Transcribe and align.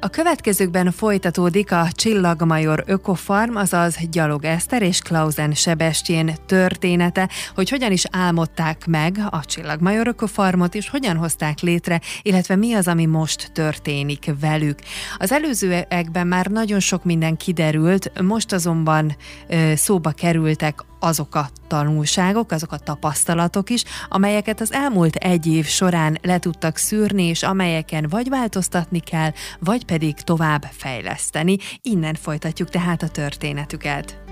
A 0.00 0.08
következőkben 0.08 0.90
folytatódik 0.90 1.72
a 1.72 1.88
Csillagmajor 1.92 2.84
Ökofarm, 2.86 3.56
azaz 3.56 3.98
Gyalog 4.10 4.44
Eszter 4.44 4.82
és 4.82 5.00
Klausen 5.00 5.54
Sebestyén 5.54 6.34
története, 6.46 7.28
hogy 7.54 7.68
hogyan 7.68 7.92
is 7.92 8.04
álmodták 8.10 8.86
meg 8.86 9.20
a 9.30 9.44
Csillagmajor 9.44 10.06
Ökofarmot, 10.06 10.74
és 10.74 10.88
hogyan 10.88 11.16
hozták 11.16 11.60
létre, 11.60 12.00
illetve 12.22 12.56
mi 12.56 12.72
az, 12.72 12.88
ami 12.88 13.06
most 13.06 13.50
történik 13.52 14.32
velük. 14.40 14.78
Az 15.16 15.32
előzőekben 15.32 16.26
már 16.26 16.46
nagyon 16.46 16.80
sok 16.80 17.04
minden 17.04 17.36
kiderült, 17.36 18.22
most 18.22 18.52
azonban 18.52 19.16
ö, 19.48 19.72
szóba 19.76 20.10
kerültek 20.10 20.84
azok 21.00 21.34
a 21.34 21.48
tanulságok, 21.66 22.52
azok 22.52 22.72
a 22.72 22.78
tapasztalatok 22.78 23.70
is, 23.70 23.84
amelyeket 24.08 24.60
az 24.60 24.72
elmúlt 24.72 25.14
egy 25.14 25.46
év 25.46 25.66
során 25.66 26.18
le 26.22 26.38
tudtak 26.38 26.76
szűrni, 26.76 27.22
és 27.22 27.42
amelyeken 27.42 28.06
vagy 28.08 28.28
változtatni 28.28 29.00
kell, 29.00 29.30
vagy 29.58 29.84
pedig 29.84 30.14
tovább 30.14 30.62
fejleszteni. 30.70 31.56
Innen 31.82 32.14
folytatjuk 32.14 32.68
tehát 32.68 33.02
a 33.02 33.08
történetüket. 33.08 34.22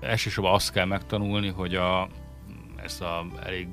Elsősorban 0.00 0.54
azt 0.54 0.72
kell 0.72 0.84
megtanulni, 0.84 1.48
hogy 1.48 1.74
a, 1.74 2.08
ezt 2.84 3.00
a 3.00 3.26
elég 3.44 3.68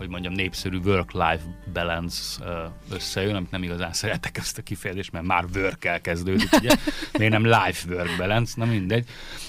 hogy 0.00 0.08
mondjam, 0.08 0.32
népszerű 0.32 0.78
work-life 0.78 1.42
balance 1.72 2.44
összejön, 2.90 3.34
amit 3.34 3.50
nem 3.50 3.62
igazán 3.62 3.92
szeretek 3.92 4.38
ezt 4.38 4.58
a 4.58 4.62
kifejezést, 4.62 5.12
mert 5.12 5.24
már 5.24 5.44
work 5.54 6.00
kezdődik, 6.02 6.52
ugye? 6.52 6.76
Miért 7.18 7.32
nem 7.32 7.44
life-work 7.44 8.16
balance, 8.18 8.52
na 8.56 8.64
mindegy. 8.64 9.06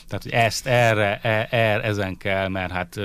Tehát, 0.07 0.23
hogy 0.23 0.31
ezt 0.31 0.67
erre, 0.67 1.19
e, 1.21 1.47
er, 1.49 1.85
ezen 1.85 2.17
kell, 2.17 2.47
mert 2.47 2.71
hát 2.71 2.99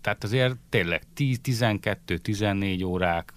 tehát 0.00 0.24
azért 0.24 0.56
tényleg 0.68 1.02
12-14 1.16 2.86
órák, 2.86 3.32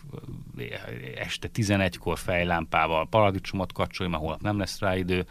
este 1.15 1.49
11-kor 1.53 2.17
fejlámpával 2.17 3.07
paradicsomot 3.07 3.73
kapcsolj, 3.73 4.09
mert 4.09 4.21
holnap 4.21 4.41
nem 4.41 4.57
lesz 4.57 4.79
rá 4.79 4.95
idő. 4.95 5.25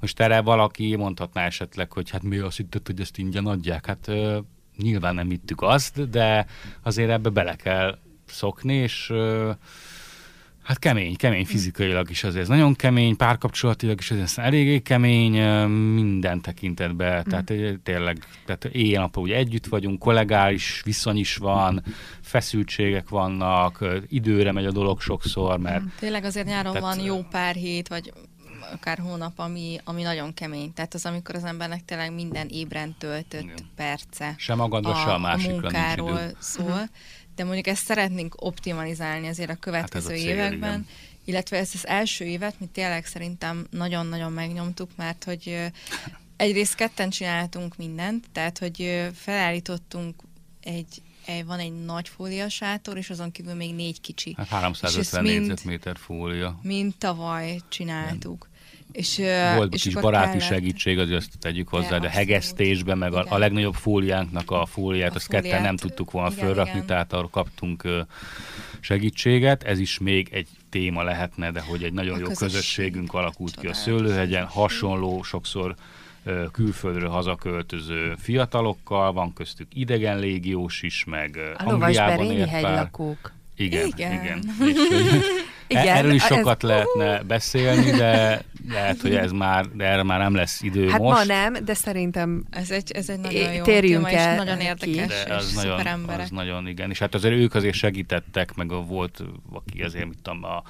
Most 0.00 0.20
erre 0.20 0.40
valaki 0.40 0.96
mondhatná 0.96 1.44
esetleg, 1.44 1.92
hogy 1.92 2.10
hát 2.10 2.22
mi 2.22 2.38
azt 2.38 2.56
hitted, 2.56 2.86
hogy 2.86 3.00
ezt 3.00 3.18
ingyen 3.18 3.46
adják? 3.46 3.86
Hát 3.86 4.10
nyilván 4.76 5.14
nem 5.14 5.30
ittük 5.30 5.62
azt, 5.62 6.10
de 6.10 6.46
azért 6.82 7.10
ebbe 7.10 7.28
bele 7.28 7.56
kell 7.56 7.98
szokni, 8.26 8.74
és 8.74 9.12
hát 10.62 10.78
kemény, 10.78 11.16
kemény 11.16 11.44
fizikailag 11.44 12.10
is 12.10 12.24
azért. 12.24 12.42
Ez 12.42 12.48
nagyon 12.48 12.74
kemény, 12.74 13.16
párkapcsolatilag 13.16 13.98
is 13.98 14.10
azért 14.10 14.38
eléggé 14.38 14.78
kemény, 14.78 15.42
minden 15.68 16.40
tekintetben, 16.40 17.24
mm. 17.26 17.30
tehát 17.30 17.52
tényleg, 17.82 18.18
tehát 18.44 18.64
éjjel-nappal 18.64 19.22
ugye 19.22 19.36
együtt 19.36 19.66
vagyunk, 19.66 19.98
kollégális 19.98 20.82
viszony 20.84 21.16
is 21.18 21.36
van, 21.36 21.82
feszültségek 22.20 23.08
vannak, 23.08 23.84
időre 24.08 24.52
megy 24.52 24.66
a 24.66 24.72
dolog 24.72 25.00
sokszor, 25.00 25.58
mert... 25.58 25.82
Tényleg 25.98 26.24
azért 26.24 26.46
nyáron 26.46 26.72
tehát, 26.72 26.96
van 26.96 27.04
jó 27.04 27.22
pár 27.30 27.54
hét, 27.54 27.88
vagy 27.88 28.12
akár 28.72 28.98
hónap, 28.98 29.38
ami, 29.38 29.80
ami 29.84 30.02
nagyon 30.02 30.34
kemény. 30.34 30.72
Tehát 30.72 30.94
az, 30.94 31.06
amikor 31.06 31.34
az 31.34 31.44
embernek 31.44 31.84
tényleg 31.84 32.12
minden 32.12 32.48
ébren 32.48 32.94
töltött 32.98 33.42
Igen. 33.42 33.56
perce 33.76 34.34
sem 34.38 34.56
magadba, 34.56 34.90
a, 34.90 34.94
sem 34.94 35.24
a, 35.24 35.32
a 35.32 35.36
munkáról 35.36 36.20
szól. 36.38 36.66
Uh-huh. 36.66 36.88
De 37.34 37.44
mondjuk 37.44 37.66
ezt 37.66 37.84
szeretnénk 37.84 38.34
optimalizálni 38.36 39.28
azért 39.28 39.50
a 39.50 39.54
következő 39.54 40.08
hát 40.08 40.18
a 40.18 40.20
cél, 40.20 40.30
években. 40.30 40.70
Igen. 40.70 40.86
Illetve 41.24 41.56
ezt 41.56 41.74
az 41.74 41.86
első 41.86 42.24
évet 42.24 42.60
mi 42.60 42.66
tényleg 42.66 43.06
szerintem 43.06 43.66
nagyon-nagyon 43.70 44.32
megnyomtuk, 44.32 44.90
mert 44.96 45.24
hogy 45.24 45.72
egyrészt 46.36 46.74
ketten 46.74 47.10
csináltunk 47.10 47.76
mindent, 47.76 48.24
tehát 48.32 48.58
hogy 48.58 49.08
felállítottunk 49.14 50.22
egy 50.60 51.02
van 51.46 51.58
egy 51.58 51.84
nagy 51.84 52.08
fólia 52.08 52.48
sátor, 52.48 52.96
és 52.96 53.10
azon 53.10 53.30
kívül 53.30 53.54
még 53.54 53.74
négy 53.74 54.00
kicsi. 54.00 54.34
Hát 54.36 54.48
350 54.48 55.22
négyzetméter 55.22 55.96
fólia. 55.96 56.58
Mint 56.62 56.96
tavaly 56.96 57.60
csináltuk. 57.68 58.50
És, 58.92 59.16
Volt 59.56 59.74
és 59.74 59.82
kis 59.82 59.94
baráti 59.94 60.26
kellett... 60.26 60.46
segítség, 60.46 60.98
azért 60.98 61.16
azt 61.16 61.38
tegyük 61.38 61.68
hozzá, 61.68 61.98
de 61.98 62.10
hegesztésben, 62.10 62.98
meg 62.98 63.12
a, 63.12 63.24
a 63.28 63.38
legnagyobb 63.38 63.74
fóliánknak 63.74 64.50
a 64.50 64.66
fóliát, 64.66 65.12
a 65.12 65.14
azt 65.14 65.24
fóliát, 65.24 65.44
ketten 65.44 65.62
nem 65.62 65.76
tudtuk 65.76 66.10
volna 66.10 66.30
igen, 66.32 66.44
fölrakni, 66.44 66.72
igen. 66.72 66.86
tehát 66.86 67.12
arra 67.12 67.28
kaptunk 67.28 67.88
segítséget. 68.80 69.62
Ez 69.62 69.78
is 69.78 69.98
még 69.98 70.28
egy 70.32 70.48
téma 70.70 71.02
lehetne, 71.02 71.50
de 71.50 71.60
hogy 71.60 71.82
egy 71.82 71.92
nagyon 71.92 72.14
a 72.14 72.18
jó 72.18 72.26
közösségünk 72.26 73.14
alakult 73.14 73.56
ki 73.56 73.66
a 73.66 73.74
Szőlőhegyen, 73.74 74.44
hasonló, 74.44 75.22
sokszor 75.22 75.74
külföldről 76.52 77.08
hazaköltöző 77.08 78.14
fiatalokkal, 78.18 79.12
van 79.12 79.32
köztük 79.32 79.66
idegen 79.74 80.18
légiós 80.18 80.82
is, 80.82 81.04
meg 81.04 81.38
a 81.58 81.62
Angliában 81.64 82.30
élt 82.30 82.48
hegylakók. 82.48 83.32
Igen, 83.56 83.86
igen. 83.86 84.12
igen. 84.12 84.42
És, 84.68 85.24
igen, 85.80 85.96
Erről 85.96 86.12
is 86.12 86.22
sokat 86.22 86.62
ez... 86.62 86.68
lehetne 86.68 87.22
beszélni, 87.22 87.90
de 87.90 88.42
lehet, 88.68 89.00
hogy 89.00 89.14
ez 89.14 89.32
már, 89.32 89.66
de 89.74 89.84
erre 89.84 90.02
már 90.02 90.18
nem 90.18 90.34
lesz 90.34 90.62
idő 90.62 90.88
hát 90.88 91.00
most. 91.00 91.18
ma 91.18 91.24
nem, 91.24 91.56
de 91.64 91.74
szerintem 91.74 92.44
ez 92.50 92.70
egy, 92.70 92.90
ez 92.92 93.08
egy 93.08 93.18
nagyon 93.18 93.52
jó 93.52 93.62
térjünk 93.62 94.06
téma, 94.06 94.18
el 94.18 94.32
és 94.32 94.38
nagyon 94.38 94.60
érdekes, 94.60 95.24
de 95.24 95.34
az 95.34 95.48
és 95.48 95.54
nagyon, 95.54 95.86
emberek. 95.86 96.22
Az 96.22 96.30
nagyon, 96.30 96.68
igen. 96.68 96.90
És 96.90 96.98
hát 96.98 97.14
azért 97.14 97.34
ők 97.34 97.54
azért 97.54 97.74
segítettek, 97.74 98.54
meg 98.54 98.86
volt, 98.86 99.22
aki 99.52 99.82
azért, 99.82 100.06
mit 100.06 100.18
tudom, 100.22 100.44
a 100.44 100.62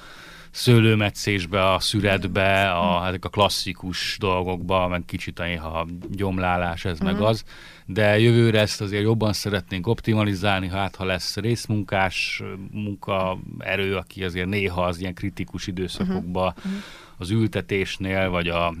szőlőmetszésbe, 0.53 1.71
a 1.73 1.79
szüretbe, 1.79 2.71
a, 2.71 3.07
ezek 3.07 3.25
a 3.25 3.29
klasszikus 3.29 4.17
dolgokba, 4.19 4.87
meg 4.87 5.03
kicsit 5.05 5.39
a 5.39 5.43
néha 5.43 5.87
gyomlálás, 6.09 6.85
ez 6.85 7.01
mm. 7.01 7.05
meg 7.05 7.13
mhm. 7.13 7.23
az. 7.23 7.43
De 7.85 8.19
jövőre 8.19 8.59
ezt 8.59 8.81
azért 8.81 9.03
jobban 9.03 9.33
szeretnénk 9.33 9.87
optimalizálni, 9.87 10.69
hát 10.69 10.95
ha 10.95 11.05
lesz 11.05 11.37
részmunkás 11.37 12.43
munkaerő, 12.71 13.95
aki 13.95 14.23
azért 14.23 14.47
néha 14.47 14.85
az 14.93 14.99
ilyen 14.99 15.13
kritikus 15.13 15.67
időszakokban 15.67 16.55
mm. 16.67 16.71
az 17.17 17.29
ültetésnél, 17.29 18.29
vagy 18.29 18.47
a 18.47 18.73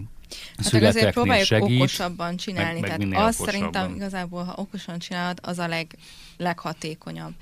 Hát 0.55 0.83
azért 0.83 1.13
próbáljuk 1.13 1.45
segít, 1.45 1.79
okosabban 1.79 2.35
csinálni. 2.35 2.79
Meg, 2.79 2.89
meg 2.97 3.09
Tehát 3.09 3.27
azt 3.27 3.39
okosabban. 3.39 3.61
szerintem 3.61 3.95
igazából, 3.95 4.43
ha 4.43 4.53
okosan 4.57 4.99
csinálod, 4.99 5.39
az 5.41 5.59
a 5.59 5.67
leg, 5.67 5.97
leghatékonyabb. 6.37 7.33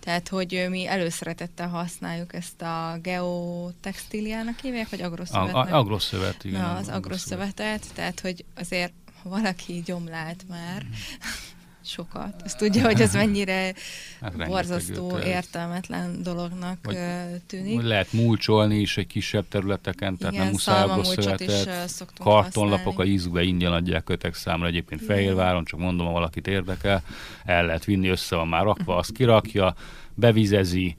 Tehát, 0.00 0.28
hogy 0.28 0.66
mi 0.70 0.86
előszeretettel 0.86 1.68
használjuk 1.68 2.34
ezt 2.34 2.62
a 2.62 2.98
geotextíliának 3.02 4.58
hívják, 4.58 4.88
vagy 4.88 5.02
agroszövetnek? 5.02 5.72
A, 5.72 5.78
agroszövet, 5.78 6.44
igen. 6.44 6.60
Na, 6.60 6.74
az 6.74 6.88
agroszövetet, 6.88 7.86
tehát, 7.94 8.20
hogy 8.20 8.44
azért 8.54 8.92
valaki 9.22 9.82
gyomlált 9.84 10.44
már, 10.48 10.82
mm 10.84 10.92
sokat. 11.88 12.42
Ezt 12.44 12.58
tudja, 12.58 12.84
hogy 12.84 13.00
ez 13.00 13.14
mennyire 13.14 13.72
hát 14.20 14.46
borzasztó, 14.46 15.18
értelmetlen 15.18 16.22
dolognak 16.22 16.78
vagy, 16.82 16.98
tűnik. 17.46 17.82
Lehet 17.82 18.12
mulcsolni 18.12 18.78
is 18.78 18.96
egy 18.96 19.06
kisebb 19.06 19.48
területeken, 19.48 20.16
tehát 20.16 20.32
Igen, 20.32 20.44
nem 20.44 20.52
muszáj 20.52 20.82
agroszövetet. 20.82 22.06
Kartonlapok 22.18 22.98
a 22.98 23.04
ízbe 23.04 23.42
ingyen 23.42 23.72
adják 23.72 24.04
kötek 24.04 24.34
számra, 24.34 24.66
egyébként 24.66 25.02
Fehérváron, 25.02 25.64
csak 25.64 25.80
mondom, 25.80 26.06
ha 26.06 26.12
valakit 26.12 26.46
érdekel, 26.46 27.02
el 27.44 27.66
lehet 27.66 27.84
vinni, 27.84 28.08
össze 28.08 28.36
van 28.36 28.48
már 28.48 28.64
rakva, 28.64 28.96
azt 28.96 29.12
kirakja, 29.12 29.74
bevizezi, 30.14 30.96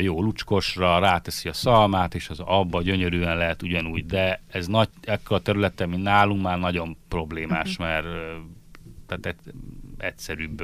jó 0.00 0.22
lucskosra, 0.22 0.98
ráteszi 0.98 1.48
a 1.48 1.52
szalmát, 1.52 2.14
és 2.14 2.28
az 2.28 2.40
abba 2.40 2.82
gyönyörűen 2.82 3.36
lehet 3.36 3.62
ugyanúgy, 3.62 4.06
de 4.06 4.42
ez 4.48 4.66
nagy, 4.66 4.88
ekkor 5.00 5.36
a 5.36 5.40
területen, 5.40 5.88
mint 5.88 6.02
nálunk 6.02 6.42
már 6.42 6.58
nagyon 6.58 6.96
problémás, 7.08 7.70
uh-huh. 7.70 7.86
mert 7.86 8.06
tehát 9.06 9.38
egyszerűbb, 9.98 10.62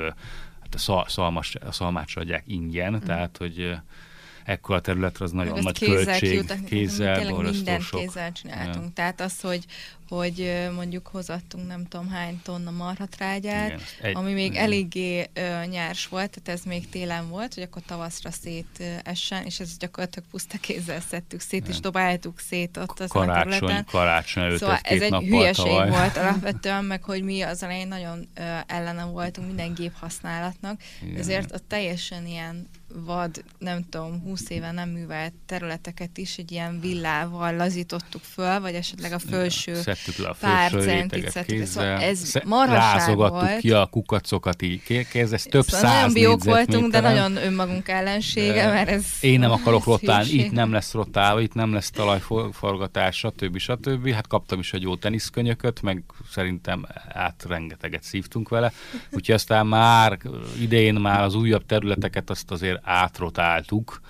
hát 0.60 0.74
a, 0.86 1.04
szalmas, 1.08 1.54
a 1.54 1.72
szalmát 1.72 2.08
adják 2.14 2.42
ingyen, 2.46 2.92
uh-huh. 2.92 3.08
tehát 3.08 3.36
hogy 3.36 3.76
ekkora 4.44 4.80
területre 4.80 5.24
az 5.24 5.30
nagyon 5.32 5.58
nagy 5.62 5.78
költség. 5.78 6.44
Kézzel, 6.64 7.18
tényleg 7.18 7.50
minden 7.50 7.80
sok. 7.80 8.00
kézzel 8.00 8.32
csináltunk. 8.32 8.84
Ja. 8.84 8.92
Tehát 8.94 9.20
az, 9.20 9.40
hogy 9.40 9.66
hogy 10.08 10.68
mondjuk 10.74 11.06
hozattunk 11.06 11.66
nem 11.66 11.86
tudom 11.88 12.08
hány 12.08 12.40
tonna 12.42 12.70
marhatrágyát, 12.70 13.66
Igen, 13.66 13.80
egy, 14.00 14.16
ami 14.16 14.32
még 14.32 14.50
igen. 14.50 14.62
eléggé 14.62 15.30
ö, 15.32 15.64
nyárs 15.64 16.06
volt, 16.06 16.30
tehát 16.30 16.60
ez 16.60 16.66
még 16.66 16.88
télen 16.88 17.28
volt, 17.28 17.54
hogy 17.54 17.62
akkor 17.62 17.82
tavaszra 17.86 18.30
szét 18.30 18.82
essen, 19.02 19.44
és 19.44 19.60
ez 19.60 19.76
gyakorlatilag 19.78 20.28
puszta 20.30 20.58
kézzel 20.58 21.00
szedtük 21.00 21.40
szét, 21.40 21.60
Igen. 21.60 21.70
és 21.70 21.80
dobáltuk 21.80 22.38
szét 22.38 22.76
ott 22.76 23.00
az 23.00 23.10
karácsony. 23.10 23.84
Karácsony 23.84 24.42
előtt 24.42 24.58
szóval 24.58 24.78
ez 24.82 25.00
egy 25.00 25.14
hülyeség 25.14 25.64
tavaly. 25.64 25.90
volt 25.90 26.16
alapvetően, 26.16 26.84
meg 26.94 27.02
hogy 27.02 27.22
mi 27.22 27.40
az 27.40 27.62
elején 27.62 27.88
nagyon 27.88 28.28
ö, 28.34 28.42
ellene 28.66 29.04
voltunk 29.04 29.46
minden 29.46 29.74
gép 29.74 29.92
használatnak, 30.00 30.80
Igen. 31.02 31.16
ezért 31.16 31.52
a 31.52 31.58
teljesen 31.68 32.26
ilyen 32.26 32.68
vad, 32.96 33.44
nem 33.58 33.84
tudom, 33.90 34.20
20 34.22 34.50
éve 34.50 34.72
nem 34.72 34.88
művelt 34.88 35.32
területeket 35.46 36.18
is 36.18 36.36
egy 36.36 36.52
ilyen 36.52 36.80
villával 36.80 37.56
lazítottuk 37.56 38.22
föl, 38.22 38.60
vagy 38.60 38.74
esetleg 38.74 39.12
a 39.12 39.18
felső 39.18 39.74
Szedtük 39.74 40.16
le 40.16 40.28
a 40.28 40.36
pár 40.40 40.70
centit 40.70 41.30
szedtük. 41.30 41.66
Szóval 41.66 42.00
ez 42.00 42.18
Sze- 42.18 42.44
marhaság 42.44 43.16
volt. 43.16 43.58
ki 43.58 43.70
a 43.70 43.86
kukacokat 43.86 44.62
így. 44.62 44.82
Kéz, 45.10 45.32
ez 45.32 45.42
több 45.42 45.64
Szóval 45.64 45.90
száz 45.90 46.00
nagyon 46.00 46.12
biók 46.12 46.44
voltunk, 46.44 46.92
de 46.92 47.00
nagyon 47.00 47.36
önmagunk 47.36 47.88
ellensége, 47.88 48.66
mert 48.66 48.88
ez... 48.88 49.04
Én 49.20 49.38
nem 49.38 49.50
akarok 49.50 49.84
rotálni, 49.84 50.30
itt 50.30 50.52
nem 50.52 50.72
lesz 50.72 50.92
rotálva, 50.92 51.40
itt 51.40 51.54
nem 51.54 51.72
lesz 51.72 51.90
talajforgatás, 51.90 53.16
stb. 53.16 53.58
stb. 53.58 54.08
Hát 54.08 54.26
kaptam 54.26 54.58
is 54.58 54.72
egy 54.72 54.82
jó 54.82 54.96
teniszkönyököt, 54.96 55.82
meg 55.82 56.02
szerintem 56.30 56.86
át 57.08 57.44
rengeteget 57.48 58.02
szívtunk 58.02 58.48
vele. 58.48 58.72
Úgyhogy 59.10 59.34
aztán 59.34 59.66
már 59.66 60.18
idén 60.60 60.94
már 60.94 61.22
az 61.22 61.34
újabb 61.34 61.66
területeket 61.66 62.30
azt 62.30 62.50
azért 62.50 62.83
átrotáltuk, 62.84 64.00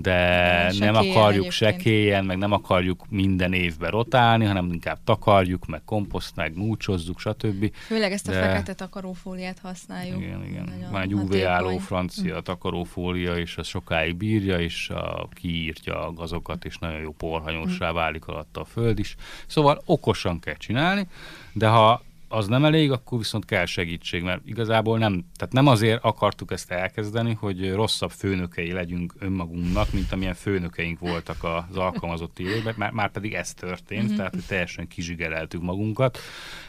de 0.00 0.72
nem 0.78 0.94
akarjuk 0.94 1.50
sekélyen, 1.50 2.24
meg 2.24 2.38
nem 2.38 2.52
akarjuk 2.52 3.04
minden 3.08 3.52
évben 3.52 3.90
rotálni, 3.90 4.44
hanem 4.44 4.72
inkább 4.72 4.98
takarjuk, 5.04 5.66
meg 5.66 5.82
komposzt, 5.84 6.36
meg 6.36 6.56
múcsozzuk, 6.56 7.18
stb. 7.20 7.74
Főleg 7.74 8.12
ezt 8.12 8.28
a 8.28 8.30
de- 8.30 8.40
fekete 8.40 8.74
takarófóliát 8.74 9.58
használjuk. 9.58 10.20
Igen, 10.20 10.44
igen. 10.44 10.64
Nagyon 10.64 10.90
Van 10.90 11.02
egy 11.02 11.14
UV 11.14 11.46
álló 11.46 11.78
francia 11.78 12.40
takarófólia, 12.40 13.36
és 13.36 13.56
az 13.56 13.66
sokáig 13.66 14.16
bírja, 14.16 14.60
és 14.60 14.90
a, 14.90 15.28
kiírtja 15.32 16.06
a 16.06 16.12
gazokat, 16.12 16.64
és 16.64 16.78
nagyon 16.78 17.00
jó 17.00 17.10
porhanyossá 17.10 17.92
válik 17.92 18.26
alatta 18.26 18.60
a 18.60 18.64
föld 18.64 18.98
is. 18.98 19.16
Szóval 19.46 19.82
okosan 19.84 20.40
kell 20.40 20.56
csinálni, 20.56 21.06
de 21.52 21.68
ha 21.68 22.02
az 22.28 22.46
nem 22.46 22.64
elég, 22.64 22.90
akkor 22.90 23.18
viszont 23.18 23.44
kell 23.44 23.64
segítség, 23.64 24.22
mert 24.22 24.40
igazából 24.44 24.98
nem, 24.98 25.24
tehát 25.36 25.54
nem 25.54 25.66
azért 25.66 26.04
akartuk 26.04 26.52
ezt 26.52 26.70
elkezdeni, 26.70 27.32
hogy 27.32 27.72
rosszabb 27.72 28.10
főnökei 28.10 28.72
legyünk 28.72 29.14
önmagunknak, 29.18 29.92
mint 29.92 30.12
amilyen 30.12 30.34
főnökeink 30.34 30.98
voltak 30.98 31.44
az 31.44 31.76
alkalmazotti 31.76 32.42
évben, 32.44 32.74
már, 32.76 32.90
már 32.90 33.10
pedig 33.10 33.34
ez 33.34 33.54
történt, 33.54 34.04
mm-hmm. 34.04 34.16
tehát 34.16 34.34
hogy 34.34 34.44
teljesen 34.46 34.88
kizsigereltük 34.88 35.62
magunkat, 35.62 36.18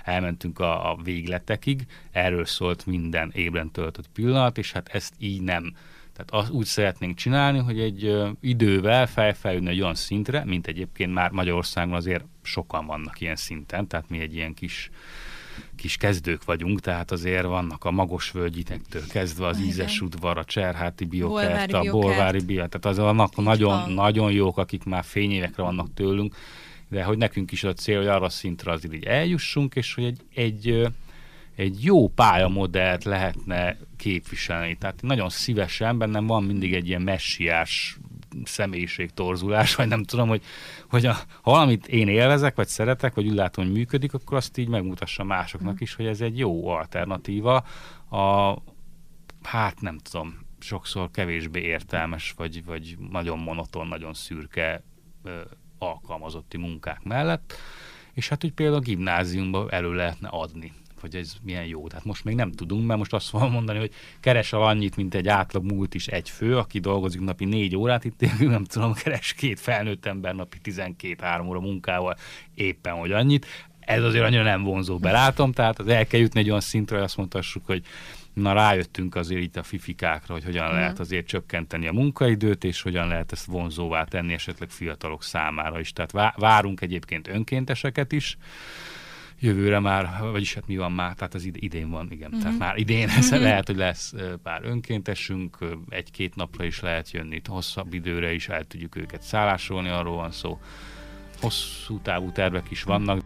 elmentünk 0.03 0.59
a, 0.59 0.91
a 0.91 0.99
végletekig, 1.03 1.85
erről 2.11 2.45
szólt 2.45 2.85
minden 2.85 3.31
ébren 3.33 3.71
töltött 3.71 4.07
pillanat, 4.13 4.57
és 4.57 4.71
hát 4.71 4.87
ezt 4.87 5.13
így 5.17 5.41
nem 5.41 5.73
tehát 6.13 6.43
azt 6.43 6.53
úgy 6.53 6.65
szeretnénk 6.65 7.15
csinálni, 7.15 7.59
hogy 7.59 7.79
egy 7.79 8.05
ö, 8.05 8.29
idővel 8.41 9.07
felfeljönni 9.07 9.69
egy 9.69 9.81
olyan 9.81 9.95
szintre, 9.95 10.45
mint 10.45 10.67
egyébként 10.67 11.13
már 11.13 11.31
Magyarországon 11.31 11.93
azért 11.93 12.25
sokan 12.41 12.85
vannak 12.85 13.21
ilyen 13.21 13.35
szinten, 13.35 13.87
tehát 13.87 14.09
mi 14.09 14.19
egy 14.19 14.35
ilyen 14.35 14.53
kis 14.53 14.89
kis 15.75 15.97
kezdők 15.97 16.45
vagyunk, 16.45 16.79
tehát 16.79 17.11
azért 17.11 17.45
vannak 17.45 17.85
a 17.85 17.91
magos 17.91 18.31
völgyitektől 18.31 19.07
kezdve 19.07 19.47
az 19.47 19.59
ízes 19.59 20.01
udvar, 20.01 20.37
a 20.37 20.43
cserháti 20.43 21.05
biokert, 21.05 21.73
a 21.73 21.91
bolvári 21.91 22.39
biokert, 22.39 22.79
tehát 22.79 22.97
az 22.97 23.03
vannak 23.03 23.35
nagyon, 23.35 23.69
van. 23.69 23.91
nagyon 23.91 24.31
jók, 24.31 24.57
akik 24.57 24.83
már 24.83 25.03
fényévekre 25.03 25.63
vannak 25.63 25.93
tőlünk, 25.93 26.35
de 26.89 27.03
hogy 27.03 27.17
nekünk 27.17 27.51
is 27.51 27.63
a 27.63 27.73
cél, 27.73 27.97
hogy 27.97 28.07
arra 28.07 28.25
a 28.25 28.29
szintre 28.29 28.71
azért 28.71 28.93
így 28.93 29.03
eljussunk, 29.03 29.75
és 29.75 29.93
hogy 29.93 30.03
egy, 30.03 30.21
egy, 30.33 30.87
egy 31.55 31.83
jó 31.83 32.07
pályamodellt 32.07 33.03
lehetne 33.03 33.77
képviselni. 33.97 34.77
Tehát 34.77 35.01
nagyon 35.01 35.29
szívesen, 35.29 35.97
bennem 35.97 36.27
van 36.27 36.43
mindig 36.43 36.73
egy 36.73 36.87
ilyen 36.87 37.01
messiás 37.01 37.97
személyiségtorzulás, 38.43 39.75
vagy 39.75 39.87
nem 39.87 40.03
tudom, 40.03 40.27
hogy, 40.27 40.43
hogy 40.89 41.05
a, 41.05 41.13
ha 41.41 41.51
valamit 41.51 41.87
én 41.87 42.07
élvezek, 42.07 42.55
vagy 42.55 42.67
szeretek, 42.67 43.13
vagy 43.13 43.27
úgy 43.27 43.35
látom, 43.35 43.65
hogy 43.65 43.73
működik, 43.73 44.13
akkor 44.13 44.37
azt 44.37 44.57
így 44.57 44.67
megmutassa 44.67 45.23
másoknak 45.23 45.81
is, 45.81 45.95
hogy 45.95 46.05
ez 46.05 46.21
egy 46.21 46.37
jó 46.37 46.67
alternatíva. 46.67 47.63
A, 48.09 48.55
hát 49.43 49.81
nem 49.81 49.97
tudom, 49.97 50.37
sokszor 50.59 51.11
kevésbé 51.11 51.61
értelmes, 51.61 52.33
vagy, 52.37 52.65
vagy 52.65 52.97
nagyon 53.11 53.39
monoton, 53.39 53.87
nagyon 53.87 54.13
szürke 54.13 54.83
ö, 55.23 55.41
alkalmazotti 55.77 56.57
munkák 56.57 57.03
mellett, 57.03 57.53
és 58.13 58.29
hát 58.29 58.43
úgy 58.43 58.53
például 58.53 58.77
a 58.77 58.83
gimnáziumban 58.83 59.71
elő 59.71 59.93
lehetne 59.93 60.27
adni 60.27 60.73
hogy 61.01 61.15
ez 61.15 61.33
milyen 61.41 61.65
jó. 61.65 61.87
Tehát 61.87 62.05
most 62.05 62.23
még 62.23 62.35
nem 62.35 62.51
tudunk, 62.51 62.85
mert 62.85 62.99
most 62.99 63.13
azt 63.13 63.29
fogom 63.29 63.51
mondani, 63.51 63.79
hogy 63.79 63.91
keresel 64.19 64.61
annyit, 64.61 64.95
mint 64.95 65.15
egy 65.15 65.27
átlag 65.27 65.71
múlt 65.71 65.93
is 65.93 66.07
egy 66.07 66.29
fő, 66.29 66.57
aki 66.57 66.79
dolgozik 66.79 67.21
napi 67.21 67.45
négy 67.45 67.75
órát, 67.75 68.05
itt 68.05 68.39
nem 68.39 68.63
tudom, 68.63 68.93
keres 68.93 69.33
két 69.33 69.59
felnőtt 69.59 70.05
ember 70.05 70.35
napi 70.35 70.57
12-3 70.63 71.47
óra 71.47 71.59
munkával 71.59 72.17
éppen, 72.53 72.93
hogy 72.93 73.11
annyit. 73.11 73.45
Ez 73.79 74.03
azért 74.03 74.23
annyira 74.23 74.43
nem 74.43 74.63
vonzó, 74.63 74.97
belátom, 74.97 75.51
tehát 75.51 75.79
az 75.79 75.87
el 75.87 76.07
kell 76.07 76.19
jutni 76.19 76.39
egy 76.39 76.49
olyan 76.49 76.61
szintre, 76.61 76.95
hogy 76.95 77.05
azt 77.05 77.17
mondhassuk, 77.17 77.65
hogy 77.65 77.83
na 78.33 78.53
rájöttünk 78.53 79.15
azért 79.15 79.41
itt 79.41 79.57
a 79.57 79.63
fifikákra, 79.63 80.33
hogy 80.33 80.43
hogyan 80.43 80.71
lehet 80.71 80.99
azért 80.99 81.27
csökkenteni 81.27 81.87
a 81.87 81.91
munkaidőt, 81.91 82.63
és 82.63 82.81
hogyan 82.81 83.07
lehet 83.07 83.31
ezt 83.31 83.45
vonzóvá 83.45 84.03
tenni 84.03 84.33
esetleg 84.33 84.69
fiatalok 84.69 85.23
számára 85.23 85.79
is. 85.79 85.93
Tehát 85.93 86.11
vá- 86.11 86.35
várunk 86.37 86.81
egyébként 86.81 87.27
önkénteseket 87.27 88.11
is, 88.11 88.37
jövőre 89.39 89.79
már, 89.79 90.09
vagyis 90.31 90.53
hát 90.53 90.67
mi 90.67 90.77
van 90.77 90.91
már, 90.91 91.13
tehát 91.13 91.33
az 91.33 91.45
id- 91.45 91.63
idén 91.63 91.89
van, 91.89 92.11
igen, 92.11 92.27
uh-huh. 92.27 92.41
tehát 92.41 92.59
már 92.59 92.77
idén 92.77 93.09
ez 93.09 93.31
lehet, 93.31 93.67
hogy 93.67 93.75
lesz 93.75 94.13
pár 94.43 94.63
önkéntesünk, 94.63 95.57
egy-két 95.89 96.35
napra 96.35 96.63
is 96.63 96.79
lehet 96.79 97.11
jönni, 97.11 97.41
hosszabb 97.45 97.93
időre 97.93 98.33
is 98.33 98.49
el 98.49 98.63
tudjuk 98.63 98.95
őket 98.95 99.21
szállásolni, 99.21 99.89
arról 99.89 100.15
van 100.15 100.31
szó. 100.31 100.59
Hosszú 101.41 101.99
távú 101.99 102.31
tervek 102.31 102.71
is 102.71 102.83
vannak. 102.83 103.21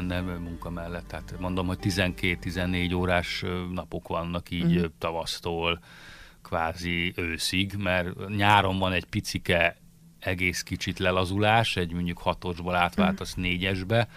Nem 0.00 0.24
menne 0.24 0.38
munka 0.38 0.70
mellett. 0.70 1.08
Tehát 1.08 1.34
mondom, 1.38 1.66
hogy 1.66 1.78
12-14 1.82 2.96
órás 2.96 3.44
napok 3.72 4.08
vannak 4.08 4.50
így 4.50 4.64
Mhm. 4.64 4.78
mm. 4.78 4.84
tavasztól 4.98 5.80
kvázi 6.42 7.12
őszig, 7.16 7.74
mert 7.78 8.28
nyáron 8.28 8.78
van 8.78 8.92
egy 8.92 9.04
picike 9.04 9.76
egész 10.18 10.62
kicsit 10.62 10.98
lelazulás, 10.98 11.76
egy 11.76 11.92
mondjuk 11.92 12.18
hatosból 12.18 12.74
átváltasz 12.74 13.34
négyesbe, 13.34 14.08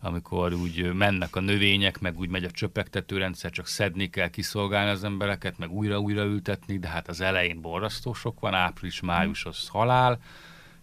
amikor 0.00 0.52
úgy 0.52 0.92
mennek 0.92 1.36
a 1.36 1.40
növények, 1.40 2.00
meg 2.00 2.18
úgy 2.18 2.28
megy 2.28 2.44
a 2.44 2.50
csöpegtetőrendszer, 2.50 3.50
csak 3.50 3.66
szedni 3.66 4.10
kell, 4.10 4.28
kiszolgálni 4.28 4.90
az 4.90 5.04
embereket, 5.04 5.58
meg 5.58 5.70
újra-újra 5.70 6.24
ültetni, 6.24 6.78
de 6.78 6.88
hát 6.88 7.08
az 7.08 7.20
elején 7.20 7.60
borzasztó 7.60 8.12
sok 8.12 8.40
van, 8.40 8.54
április, 8.54 9.00
május 9.00 9.44
az 9.44 9.68
halál, 9.68 10.18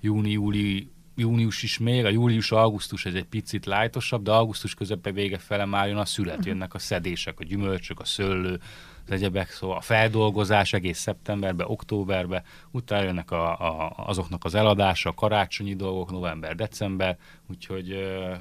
júni, 0.02 0.32
júli, 0.32 0.90
június 1.18 1.64
is 1.64 1.78
még, 1.78 2.06
a 2.06 2.10
július-augusztus 2.10 3.06
ez 3.06 3.14
egy 3.14 3.26
picit 3.26 3.66
lájtosabb, 3.66 4.24
de 4.24 4.32
augusztus 4.32 4.74
közepe 4.74 5.12
vége 5.12 5.38
fele 5.38 5.66
már 5.66 5.88
jön 5.88 5.98
a 5.98 6.06
szület, 6.06 6.46
jönnek 6.46 6.74
a 6.74 6.80
szedések, 6.80 7.40
a 7.40 7.44
gyümölcsök, 7.44 8.00
a 8.00 8.06
szőlő, 8.06 8.60
az 9.06 9.12
egyebek, 9.12 9.50
szóval 9.50 9.78
a 9.78 9.82
feldolgozás 9.82 10.74
egész 10.74 11.00
szeptemberbe, 11.00 11.66
októberbe, 11.68 12.44
utána 12.72 13.04
jönnek 13.04 13.32
a, 13.32 13.60
a, 13.60 13.94
azoknak 13.96 14.44
az 14.46 14.56
eladása, 14.56 15.10
a 15.10 15.14
karácsonyi 15.14 15.76
dolgok, 15.76 16.12
november, 16.12 16.56
december, 16.56 17.18
úgyhogy 17.50 17.96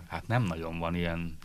hát 0.08 0.26
nem 0.26 0.42
nagyon 0.42 0.78
van 0.78 0.94
ilyen 0.94 1.36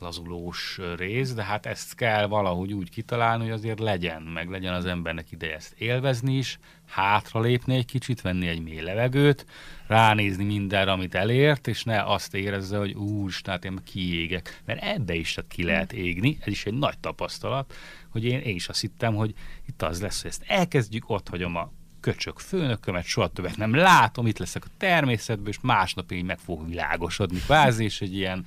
lazulós 0.00 0.80
rész, 0.96 1.34
de 1.34 1.42
hát 1.42 1.66
ezt 1.66 1.94
kell 1.94 2.26
valahogy 2.26 2.72
úgy 2.72 2.90
kitalálni, 2.90 3.42
hogy 3.42 3.52
azért 3.52 3.78
legyen, 3.78 4.22
meg 4.22 4.50
legyen 4.50 4.74
az 4.74 4.84
embernek 4.84 5.32
ideje 5.32 5.54
ezt 5.54 5.74
élvezni 5.78 6.36
is, 6.36 6.58
hátra 6.86 7.40
lépni 7.40 7.76
egy 7.76 7.84
kicsit, 7.84 8.20
venni 8.20 8.48
egy 8.48 8.62
mély 8.62 8.80
levegőt, 8.80 9.46
ránézni 9.86 10.44
mindenre, 10.44 10.92
amit 10.92 11.14
elért, 11.14 11.66
és 11.66 11.84
ne 11.84 12.02
azt 12.02 12.34
érezze, 12.34 12.78
hogy 12.78 12.92
úristen, 12.92 13.54
hát 13.54 13.64
én 13.64 13.78
kiégek. 13.84 14.62
Mert 14.64 14.82
ebbe 14.82 15.14
is 15.14 15.32
tehát 15.32 15.50
ki 15.50 15.64
lehet 15.64 15.92
égni, 15.92 16.38
ez 16.40 16.46
is 16.52 16.66
egy 16.66 16.74
nagy 16.74 16.98
tapasztalat, 16.98 17.74
hogy 18.08 18.24
én, 18.24 18.40
én 18.40 18.54
is 18.54 18.68
azt 18.68 18.80
hittem, 18.80 19.14
hogy 19.14 19.34
itt 19.68 19.82
az 19.82 20.00
lesz, 20.00 20.22
hogy 20.22 20.30
ezt 20.30 20.44
elkezdjük, 20.46 21.10
ott 21.10 21.28
hagyom 21.28 21.56
a 21.56 21.72
köcsök 22.00 22.38
főnökömet, 22.38 23.04
soha 23.04 23.28
többet 23.28 23.56
nem 23.56 23.74
látom, 23.74 24.26
itt 24.26 24.38
leszek 24.38 24.64
a 24.64 24.68
természetben, 24.78 25.48
és 25.48 25.58
másnap 25.62 26.12
így 26.12 26.24
meg 26.24 26.38
fog 26.38 26.68
világosodni 26.68 27.38
kvázi, 27.38 27.84
és 27.84 28.00
egy 28.00 28.14
ilyen 28.14 28.46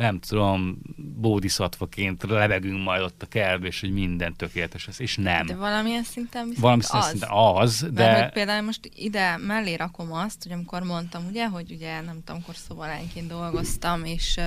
nem 0.00 0.20
tudom, 0.20 0.78
bódiszatvaként 0.96 2.22
lebegünk 2.22 2.84
majd 2.84 3.02
ott 3.02 3.22
a 3.22 3.26
kertbe, 3.26 3.66
és 3.66 3.80
hogy 3.80 3.92
minden 3.92 4.36
tökéletes 4.36 4.86
lesz, 4.86 4.98
és 4.98 5.16
nem. 5.16 5.46
De 5.46 5.54
valamilyen 5.56 6.02
szinten 6.02 6.48
viszont 6.48 6.60
Valami 6.60 6.82
az. 6.88 7.08
szinten 7.08 7.28
az, 7.32 7.80
Mert 7.80 7.94
de 7.94 8.22
hogy 8.22 8.32
például 8.32 8.64
most 8.64 8.90
ide 8.94 9.36
mellé 9.36 9.74
rakom 9.74 10.12
azt, 10.12 10.42
hogy 10.42 10.52
amikor 10.52 10.82
mondtam, 10.82 11.26
ugye, 11.28 11.46
hogy 11.46 11.72
ugye 11.72 12.00
nem 12.00 12.22
tudom, 12.24 12.40
akkor 12.42 12.56
szobalányként 12.56 13.28
dolgoztam, 13.28 14.04
és, 14.04 14.40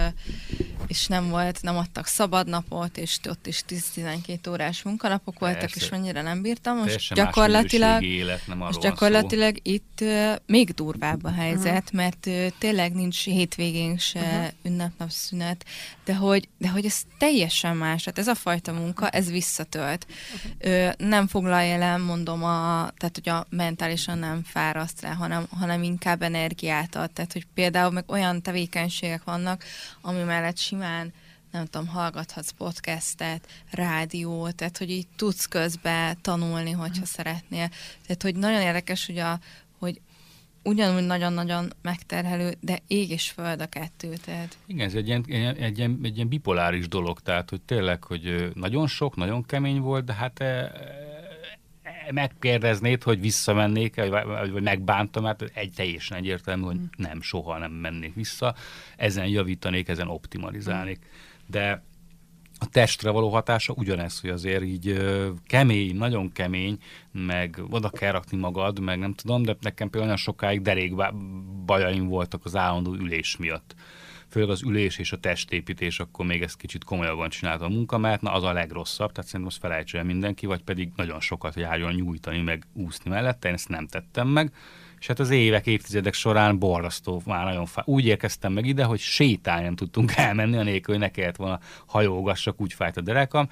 és 0.88 1.08
nem 1.08 1.30
volt, 1.30 1.62
nem 1.62 1.78
adtak 1.78 2.06
szabadnapot, 2.06 2.98
és 2.98 3.20
ott 3.30 3.48
is 3.48 3.64
10-12 3.68 4.50
órás 4.50 4.84
munkanapok 4.84 5.40
voltak, 5.40 5.60
Persze. 5.60 5.80
és 5.80 5.90
mennyire 5.90 6.22
nem 6.22 6.42
bírtam. 6.42 6.76
Most 6.76 6.86
teljesen 6.86 7.18
gyakorlatilag 7.18 8.04
élet, 8.04 8.48
nem 8.48 8.58
most 8.58 8.80
gyakorlatilag 8.80 9.58
itt 9.62 9.98
uh, 10.02 10.36
még 10.46 10.70
durvább 10.70 11.24
a 11.24 11.32
helyzet, 11.32 11.92
mert 11.92 12.26
uh, 12.26 12.48
tényleg 12.58 12.94
nincs 12.94 13.24
hétvégén 13.24 13.98
se, 13.98 14.20
uh-huh. 14.20 14.48
ünnepnap, 14.64 15.10
szünet, 15.10 15.43
tűnet, 15.44 15.66
de 16.06 16.16
hogy, 16.16 16.50
de 16.58 16.70
hogy 16.70 16.86
ez 16.86 17.02
teljesen 17.18 17.78
más, 17.78 18.04
tehát 18.04 18.20
ez 18.20 18.28
a 18.28 18.36
fajta 18.36 18.72
munka, 18.72 19.10
ez 19.10 19.32
visszatölt. 19.32 20.08
Ö, 20.60 20.90
nem 20.98 21.28
foglalja 21.28 21.82
el, 21.82 21.98
mondom, 21.98 22.44
a, 22.44 22.92
tehát 22.98 23.20
hogy 23.24 23.30
a 23.30 23.46
mentálisan 23.50 24.18
nem 24.18 24.44
fáraszt 24.44 25.02
rá, 25.02 25.14
hanem, 25.14 25.46
hanem 25.50 25.84
inkább 25.84 26.22
energiát 26.22 26.96
ad, 26.96 27.12
tehát 27.12 27.34
hogy 27.34 27.46
például 27.54 27.92
meg 27.92 28.04
olyan 28.08 28.42
tevékenységek 28.42 29.24
vannak, 29.24 29.64
ami 30.02 30.22
mellett 30.24 30.58
simán 30.58 31.14
nem 31.52 31.66
tudom, 31.66 31.88
hallgathatsz 31.88 32.50
podcastet, 32.58 33.48
rádiót, 33.72 34.56
tehát 34.56 34.78
hogy 34.78 34.90
így 34.90 35.08
tudsz 35.16 35.46
közben 35.46 36.18
tanulni, 36.22 36.72
hogyha 36.72 37.06
szeretnél. 37.06 37.70
Tehát, 38.06 38.22
hogy 38.22 38.36
nagyon 38.36 38.62
érdekes, 38.62 39.06
hogy, 39.06 39.18
a, 39.18 39.40
hogy 39.80 40.02
ugyanúgy 40.64 41.06
nagyon-nagyon 41.06 41.74
megterhelő, 41.82 42.54
de 42.60 42.80
ég 42.88 43.10
és 43.10 43.30
föld 43.30 43.62
a 43.62 43.68
kettő. 43.68 44.14
Tehát. 44.26 44.58
Igen, 44.66 44.88
ez 44.88 44.94
egy 44.94 45.08
ilyen, 45.08 45.26
egy, 45.58 45.78
ilyen, 45.78 46.00
egy 46.04 46.16
ilyen 46.16 46.28
bipoláris 46.28 46.88
dolog, 46.88 47.20
tehát 47.20 47.50
hogy 47.50 47.62
tényleg, 47.62 48.04
hogy 48.04 48.52
nagyon 48.54 48.88
sok, 48.88 49.16
nagyon 49.16 49.46
kemény 49.46 49.80
volt, 49.80 50.06
de 50.06 50.14
hát 50.14 50.40
e, 50.40 50.46
e, 50.46 52.12
megkérdeznéd, 52.12 53.04
hogy 53.04 53.20
visszamennék, 53.20 53.96
vagy, 53.96 54.52
vagy 54.52 54.64
megbántam, 54.64 55.24
hát 55.24 55.42
egy 55.54 55.72
teljesen 55.76 56.18
egyértelmű, 56.18 56.64
hogy 56.64 56.76
mm. 56.76 56.86
nem, 56.98 57.22
soha 57.22 57.58
nem 57.58 57.72
mennék 57.72 58.16
vissza. 58.16 58.56
Ezen 58.98 59.28
javítanék, 59.28 59.88
ezen 59.88 60.08
optimalizálnék. 60.08 61.00
Mm 61.00 61.32
de 61.46 61.84
a 62.64 62.70
testre 62.72 63.10
való 63.10 63.30
hatása 63.30 63.74
ugyanez, 63.74 64.20
hogy 64.20 64.30
azért 64.30 64.64
így 64.64 65.02
kemény, 65.48 65.96
nagyon 65.96 66.32
kemény, 66.32 66.78
meg 67.12 67.62
oda 67.70 67.90
kell 67.90 68.12
rakni 68.12 68.38
magad, 68.38 68.80
meg 68.80 69.00
nem 69.00 69.14
tudom, 69.14 69.44
de 69.44 69.58
nekem 69.62 69.90
például 69.90 70.06
olyan 70.06 70.24
sokáig 70.24 70.62
derék 70.62 70.94
bajaim 71.66 72.08
voltak 72.08 72.46
az 72.46 72.56
állandó 72.56 72.94
ülés 72.94 73.38
miatt. 73.38 73.76
Főleg 74.30 74.50
az 74.50 74.62
ülés 74.64 74.98
és 74.98 75.12
a 75.12 75.20
testépítés, 75.20 76.00
akkor 76.00 76.26
még 76.26 76.42
ezt 76.42 76.58
kicsit 76.58 76.84
komolyabban 76.84 77.30
csinálta 77.30 77.66
a 77.66 77.70
munka, 77.70 77.98
mert 77.98 78.22
na 78.22 78.32
az 78.32 78.44
a 78.44 78.54
legrosszabb, 78.54 79.12
tehát 79.12 79.30
szerintem 79.30 79.48
azt 79.56 79.60
felejtse 79.60 79.98
el 79.98 80.04
mindenki, 80.04 80.46
vagy 80.46 80.64
pedig 80.64 80.92
nagyon 80.96 81.20
sokat 81.20 81.56
járjon 81.56 81.94
nyújtani, 81.94 82.42
meg 82.42 82.68
úszni 82.74 83.10
mellette, 83.10 83.48
én 83.48 83.54
ezt 83.54 83.70
nem 83.70 83.88
tettem 83.88 84.28
meg 84.28 84.54
és 85.04 85.10
hát 85.10 85.20
az 85.20 85.30
évek, 85.30 85.68
évtizedek 85.68 86.14
során 86.14 86.60
borzasztó, 86.60 87.22
már 87.26 87.46
nagyon 87.46 87.66
fá... 87.66 87.82
Úgy 87.86 88.06
érkeztem 88.06 88.54
meg 88.54 88.66
ide, 88.66 88.84
hogy 88.84 89.00
sétálni 89.00 89.76
tudtunk 89.76 90.16
elmenni, 90.28 90.58
anélkül, 90.58 90.94
hogy 90.94 91.04
ne 91.04 91.10
kellett 91.12 91.36
volna 91.36 91.60
hajógassak, 91.86 92.62
úgy 92.62 92.74
fájt 92.74 92.98
a 92.98 93.02
derekam. 93.02 93.50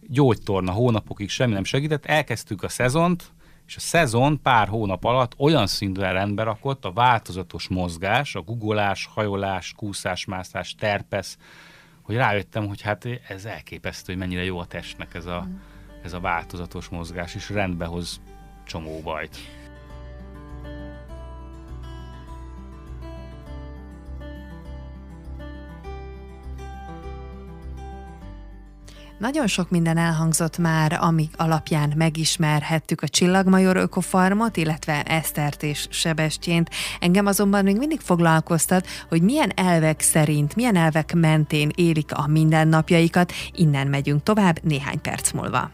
Gyógytorna 0.00 0.72
hónapokig 0.72 1.28
semmi 1.28 1.52
nem 1.52 1.64
segített, 1.64 2.06
elkezdtük 2.06 2.62
a 2.62 2.68
szezont, 2.68 3.32
és 3.66 3.76
a 3.76 3.80
szezon 3.80 4.42
pár 4.42 4.68
hónap 4.68 5.04
alatt 5.04 5.34
olyan 5.38 5.66
szinten 5.66 6.12
rendbe 6.12 6.42
rakott 6.42 6.84
a 6.84 6.92
változatos 6.92 7.68
mozgás, 7.68 8.34
a 8.34 8.40
guggolás, 8.40 9.08
hajolás, 9.14 9.72
kúszás, 9.76 10.24
mászás, 10.24 10.74
terpesz, 10.74 11.38
hogy 12.02 12.16
rájöttem, 12.16 12.66
hogy 12.66 12.80
hát 12.80 13.08
ez 13.28 13.44
elképesztő, 13.44 14.12
hogy 14.12 14.22
mennyire 14.22 14.44
jó 14.44 14.58
a 14.58 14.66
testnek 14.66 15.14
ez 15.14 15.26
a, 15.26 15.48
ez 16.02 16.12
a 16.12 16.20
változatos 16.20 16.88
mozgás, 16.88 17.34
és 17.34 17.50
rendbe 17.50 17.84
hoz 17.84 18.20
csomó 18.66 19.00
bajt. 19.00 19.36
Nagyon 29.18 29.46
sok 29.46 29.70
minden 29.70 29.96
elhangzott 29.96 30.58
már, 30.58 30.98
amik 31.00 31.34
alapján 31.36 31.92
megismerhettük 31.96 33.02
a 33.02 33.08
Csillagmajor 33.08 33.76
Ökofarmot, 33.76 34.56
illetve 34.56 35.02
Esztert 35.02 35.62
és 35.62 35.86
Sebestyént. 35.90 36.70
Engem 37.00 37.26
azonban 37.26 37.64
még 37.64 37.76
mindig 37.76 38.00
foglalkoztat, 38.00 38.86
hogy 39.08 39.22
milyen 39.22 39.52
elvek 39.54 40.00
szerint, 40.00 40.54
milyen 40.56 40.76
elvek 40.76 41.14
mentén 41.14 41.70
élik 41.74 42.12
a 42.12 42.26
mindennapjaikat. 42.26 43.32
Innen 43.52 43.86
megyünk 43.86 44.22
tovább 44.22 44.58
néhány 44.62 45.00
perc 45.00 45.32
múlva. 45.32 45.70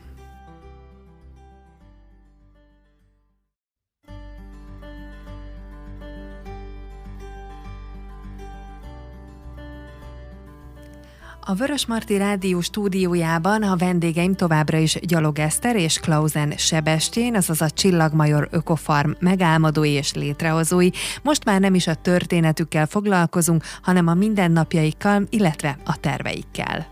A 11.53 11.55
Vörös 11.55 11.87
Marti 11.87 12.17
Rádió 12.17 12.61
stúdiójában 12.61 13.63
a 13.63 13.77
vendégeim 13.77 14.35
továbbra 14.35 14.79
is 14.79 14.99
Gyalog 15.01 15.39
Eszter 15.39 15.77
és 15.77 15.99
Klausen 15.99 16.51
Sebestén, 16.57 17.35
azaz 17.35 17.61
a 17.61 17.71
Csillagmajor 17.71 18.49
Ökofarm 18.51 19.11
megálmodói 19.19 19.91
és 19.91 20.13
létrehozói. 20.13 20.89
Most 21.23 21.45
már 21.45 21.61
nem 21.61 21.75
is 21.75 21.87
a 21.87 21.95
történetükkel 21.95 22.87
foglalkozunk, 22.87 23.65
hanem 23.83 24.07
a 24.07 24.15
mindennapjaikkal, 24.15 25.27
illetve 25.31 25.79
a 25.85 26.01
terveikkel. 26.01 26.92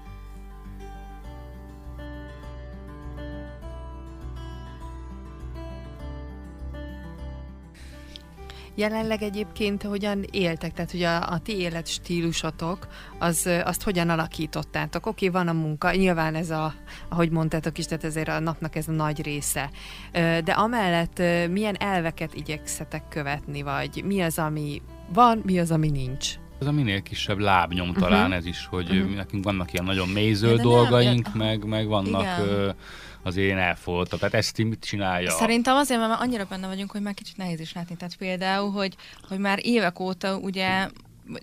Jelenleg 8.75 9.23
egyébként 9.23 9.83
hogyan 9.83 10.25
éltek, 10.31 10.73
tehát 10.73 10.91
hogy 10.91 11.03
a, 11.03 11.31
a 11.31 11.39
ti 11.39 11.59
életstílusotok, 11.59 12.89
az, 13.19 13.49
azt 13.65 13.83
hogyan 13.83 14.09
alakítottátok? 14.09 15.07
Oké, 15.07 15.29
van 15.29 15.49
a 15.49 15.53
munka, 15.53 15.95
nyilván 15.95 16.35
ez 16.35 16.51
a, 16.51 16.75
ahogy 17.09 17.31
mondtátok 17.31 17.79
is, 17.79 17.85
tehát 17.85 18.05
ezért 18.05 18.29
a 18.29 18.39
napnak 18.39 18.77
ez 18.77 18.89
a 18.89 18.93
nagy 18.93 19.23
része. 19.23 19.71
De 20.13 20.53
amellett 20.53 21.23
milyen 21.51 21.77
elveket 21.79 22.35
igyekszetek 22.35 23.09
követni, 23.09 23.63
vagy 23.63 24.03
mi 24.05 24.21
az, 24.21 24.39
ami 24.39 24.83
van, 25.13 25.43
mi 25.45 25.59
az, 25.59 25.71
ami 25.71 25.91
nincs? 25.91 26.35
Ez 26.61 26.67
a 26.67 26.73
minél 26.73 27.03
kisebb 27.03 27.39
lábnyom 27.39 27.93
talán 27.93 28.21
uh-huh. 28.21 28.37
ez 28.37 28.47
is, 28.47 28.67
hogy 28.67 28.91
uh-huh. 28.91 29.15
nekünk 29.15 29.45
vannak 29.45 29.73
ilyen 29.73 29.85
nagyon 29.85 30.09
méző 30.09 30.57
dolgaink, 30.57 31.35
nem, 31.35 31.47
meg, 31.47 31.65
meg 31.65 31.87
vannak... 31.87 32.23
Igen 32.23 32.75
az 33.23 33.37
én 33.37 33.59
elfolta. 33.59 34.17
Tehát 34.17 34.35
ezt 34.35 34.59
mit 34.59 34.85
csinálja? 34.85 35.31
Szerintem 35.31 35.77
azért, 35.77 36.01
mert 36.01 36.21
annyira 36.21 36.45
benne 36.45 36.67
vagyunk, 36.67 36.91
hogy 36.91 37.01
már 37.01 37.15
kicsit 37.15 37.37
nehéz 37.37 37.61
is 37.61 37.73
látni. 37.73 37.97
Tehát 37.97 38.17
például, 38.17 38.71
hogy, 38.71 38.97
hogy 39.29 39.39
már 39.39 39.59
évek 39.63 40.01
óta 40.01 40.37
ugye 40.37 40.89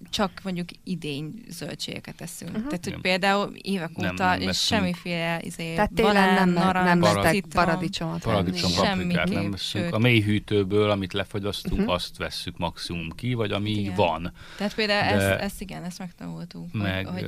csak 0.09 0.31
mondjuk 0.43 0.67
idény 0.83 1.43
zöldségeket 1.49 2.21
eszünk. 2.21 2.51
Uh-huh. 2.51 2.65
Tehát, 2.65 2.83
hogy 2.83 3.01
például 3.01 3.51
évek 3.61 3.95
nem, 3.95 4.11
óta 4.11 4.37
nem 4.37 4.51
semmiféle 4.51 5.39
izé, 5.41 5.73
Tehát 5.73 5.93
télen 5.93 6.33
nem, 6.33 6.49
narancs, 6.49 6.87
nem 6.87 6.99
vettek 6.99 7.45
paradicsomot. 7.53 8.21
Paradicsom, 8.21 8.71
paprikát 8.75 9.29
nem 9.29 9.51
veszünk. 9.51 9.93
A 9.93 9.97
mélyhűtőből, 9.97 10.89
amit 10.89 11.13
lefagyasztunk, 11.13 11.79
uh-huh. 11.79 11.93
azt 11.93 12.17
vesszük 12.17 12.57
maximum 12.57 13.09
ki, 13.09 13.33
vagy 13.33 13.51
ami 13.51 13.69
igen. 13.69 13.95
van. 13.95 14.33
Tehát 14.57 14.75
például 14.75 15.17
De 15.17 15.23
ezt, 15.23 15.41
ezt 15.41 15.61
igen, 15.61 15.83
ezt 15.83 15.99
megtanultuk. 15.99 16.73
Meg, 16.73 17.07
hogy... 17.07 17.25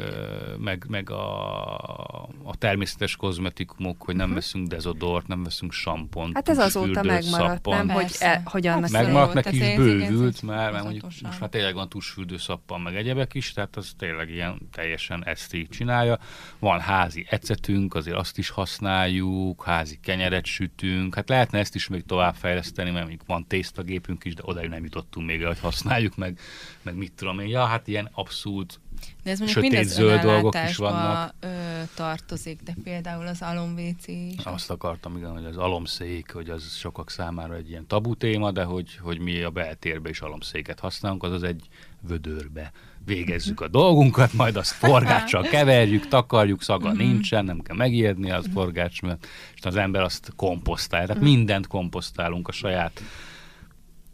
meg, 0.58 0.86
meg 0.88 1.10
a, 1.10 2.24
a 2.44 2.56
természetes 2.58 3.16
kozmetikumok, 3.16 4.02
hogy 4.02 4.16
nem 4.16 4.24
uh-huh. 4.24 4.42
veszünk 4.42 4.68
dezodort, 4.68 5.28
nem 5.28 5.44
veszünk 5.44 5.72
sampont. 5.72 6.34
Hát 6.36 6.50
ez 6.50 6.58
azóta 6.58 7.04
megmaradt, 7.04 7.66
nem? 7.66 7.90
Hogy, 7.90 8.16
e, 8.20 8.42
hogy 8.46 8.68
annak 8.68 8.90
Megmaradt, 8.90 9.34
meg 9.34 9.54
is 9.54 9.76
bővült 9.76 10.42
már, 10.42 10.72
mert 10.72 10.84
mondjuk 10.84 11.04
most 11.04 11.40
már 11.40 11.50
tényleg 11.50 11.74
van 11.74 11.90
tusfürdő 11.90 12.38
szappan, 12.50 12.82
meg 12.82 12.96
egyebek 12.96 13.34
is, 13.34 13.54
tehát 13.54 13.76
az 13.76 13.94
tényleg 13.98 14.30
ilyen 14.30 14.70
teljesen 14.72 15.26
ezt 15.26 15.54
így 15.54 15.70
csinálja. 15.70 16.20
Van 16.60 16.80
házi 16.80 17.26
ecetünk, 17.30 17.96
azért 17.96 18.18
azt 18.18 18.38
is 18.38 18.50
használjuk, 18.50 19.64
házi 19.64 20.00
kenyeret 20.02 20.46
sütünk, 20.46 21.16
hát 21.16 21.30
lehetne 21.30 21.60
ezt 21.60 21.76
is 21.76 21.88
még 21.88 22.06
továbbfejleszteni, 22.06 22.92
mert 22.92 23.08
még 23.08 23.20
van 23.26 23.48
tésztagépünk 23.48 24.26
is, 24.26 24.34
de 24.34 24.42
oda 24.46 24.68
nem 24.68 24.84
jutottunk 24.84 25.28
még 25.28 25.46
hogy 25.46 25.60
használjuk, 25.60 26.16
meg, 26.16 26.40
meg 26.82 26.96
mit 26.96 27.14
tudom 27.14 27.40
én. 27.40 27.48
Ja, 27.48 27.66
hát 27.66 27.88
ilyen 27.88 28.10
abszolút 28.14 28.80
de 29.24 29.32
ez 29.32 29.40
mondjuk 29.40 29.64
sötét 29.64 29.88
zöld 29.88 30.22
dolgok 30.22 30.56
is 30.70 30.76
vannak. 30.76 31.34
Ö, 31.40 31.48
tartozik, 31.96 32.60
de 32.64 32.74
például 32.84 33.28
az 33.28 33.42
alomvécé 33.42 34.28
is. 34.28 34.44
Azt 34.44 34.70
akartam, 34.70 35.18
igen, 35.18 35.32
hogy 35.32 35.46
az 35.46 35.58
alomszék, 35.58 36.32
hogy 36.32 36.50
az 36.50 36.76
sokak 36.76 37.10
számára 37.10 37.56
egy 37.56 37.70
ilyen 37.70 37.88
tabu 37.88 38.16
téma, 38.16 38.52
de 38.52 38.64
hogy, 38.64 38.98
hogy 39.02 39.20
mi 39.20 39.42
a 39.42 39.50
beltérbe 39.50 40.10
is 40.10 40.22
alomszéket 40.22 40.80
használunk, 40.80 41.24
az 41.24 41.32
az 41.32 41.44
egy 41.44 41.68
vödörbe 42.02 42.72
végezzük 43.06 43.62
a 43.62 43.68
dolgunkat, 43.68 44.34
majd 44.34 44.56
azt 44.56 44.72
forgáccsal 44.72 45.44
keverjük, 45.56 46.08
takarjuk, 46.08 46.62
szaga 46.64 46.88
mm-hmm. 46.90 46.98
nincsen, 46.98 47.46
nem 47.46 47.60
kell 47.60 47.76
megijedni 47.76 48.32
az 48.32 48.46
forgács 48.54 49.02
mert 49.02 49.28
és 49.56 49.64
az 49.64 49.76
ember 49.76 50.02
azt 50.02 50.32
komposztálja. 50.36 51.08
Tehát 51.08 51.24
mm-hmm. 51.24 51.32
mindent 51.34 51.68
komposztálunk 51.68 52.48
a 52.48 52.52
saját 52.52 53.02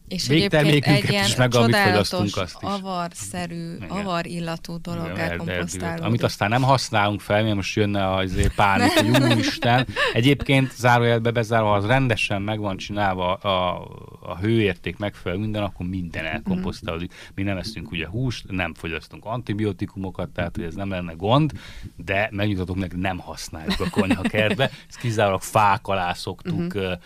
és 0.08 0.28
egyébként 0.28 0.86
egy 0.86 1.10
ilyen 1.10 1.26
is, 1.26 1.36
meg 1.36 1.50
csodálatos, 1.50 2.12
azt 2.12 2.58
is. 2.62 2.70
avarszerű, 2.70 3.76
Igen. 3.76 3.90
avar 3.90 4.26
illatú 4.26 4.78
dolog 4.82 5.18
elkomposztálódik. 5.18 6.04
Amit 6.04 6.24
aztán 6.24 6.50
nem 6.50 6.62
használunk 6.62 7.22
fel, 7.22 7.44
mert 7.44 7.56
most 7.56 7.76
jönne 7.76 8.06
a 8.06 8.18
azért 8.18 8.56
pánik, 8.56 8.92
hogy 8.92 9.10
úristen. 9.32 9.88
Egyébként 10.14 10.72
zárójelbe 10.76 11.32
bezárva, 11.32 11.68
ha 11.68 11.76
az 11.76 11.86
rendesen 11.86 12.42
meg 12.42 12.60
van 12.60 12.78
csinálva 12.78 13.34
a, 13.34 13.88
a 14.22 14.38
hőérték 14.38 14.98
megfelelő 14.98 15.42
minden, 15.42 15.64
akkor 15.64 15.86
minden 15.88 16.26
elkomposztálódik. 16.26 17.14
Mi 17.36 17.44
nem 17.44 17.58
eszünk 17.58 17.92
ugye 17.92 18.08
húst, 18.08 18.46
nem 18.52 18.74
fogyasztunk 18.74 19.26
antibiotikumokat, 19.26 20.30
tehát 20.30 20.56
hogy 20.56 20.66
ez 20.66 20.76
nem 20.76 20.90
lenne 20.90 21.14
gond, 21.14 21.52
de 21.96 22.30
megnyugtatok 22.32 22.76
meg, 22.76 22.98
nem 22.98 23.18
használjuk 23.18 23.80
a 23.80 23.90
konyhakertbe. 23.90 24.64
Ezt 24.90 25.00
kizárólag 25.00 25.42
fák 25.42 25.88
alá 25.88 26.14
szoktuk 26.14 26.74
uh-huh 26.76 26.98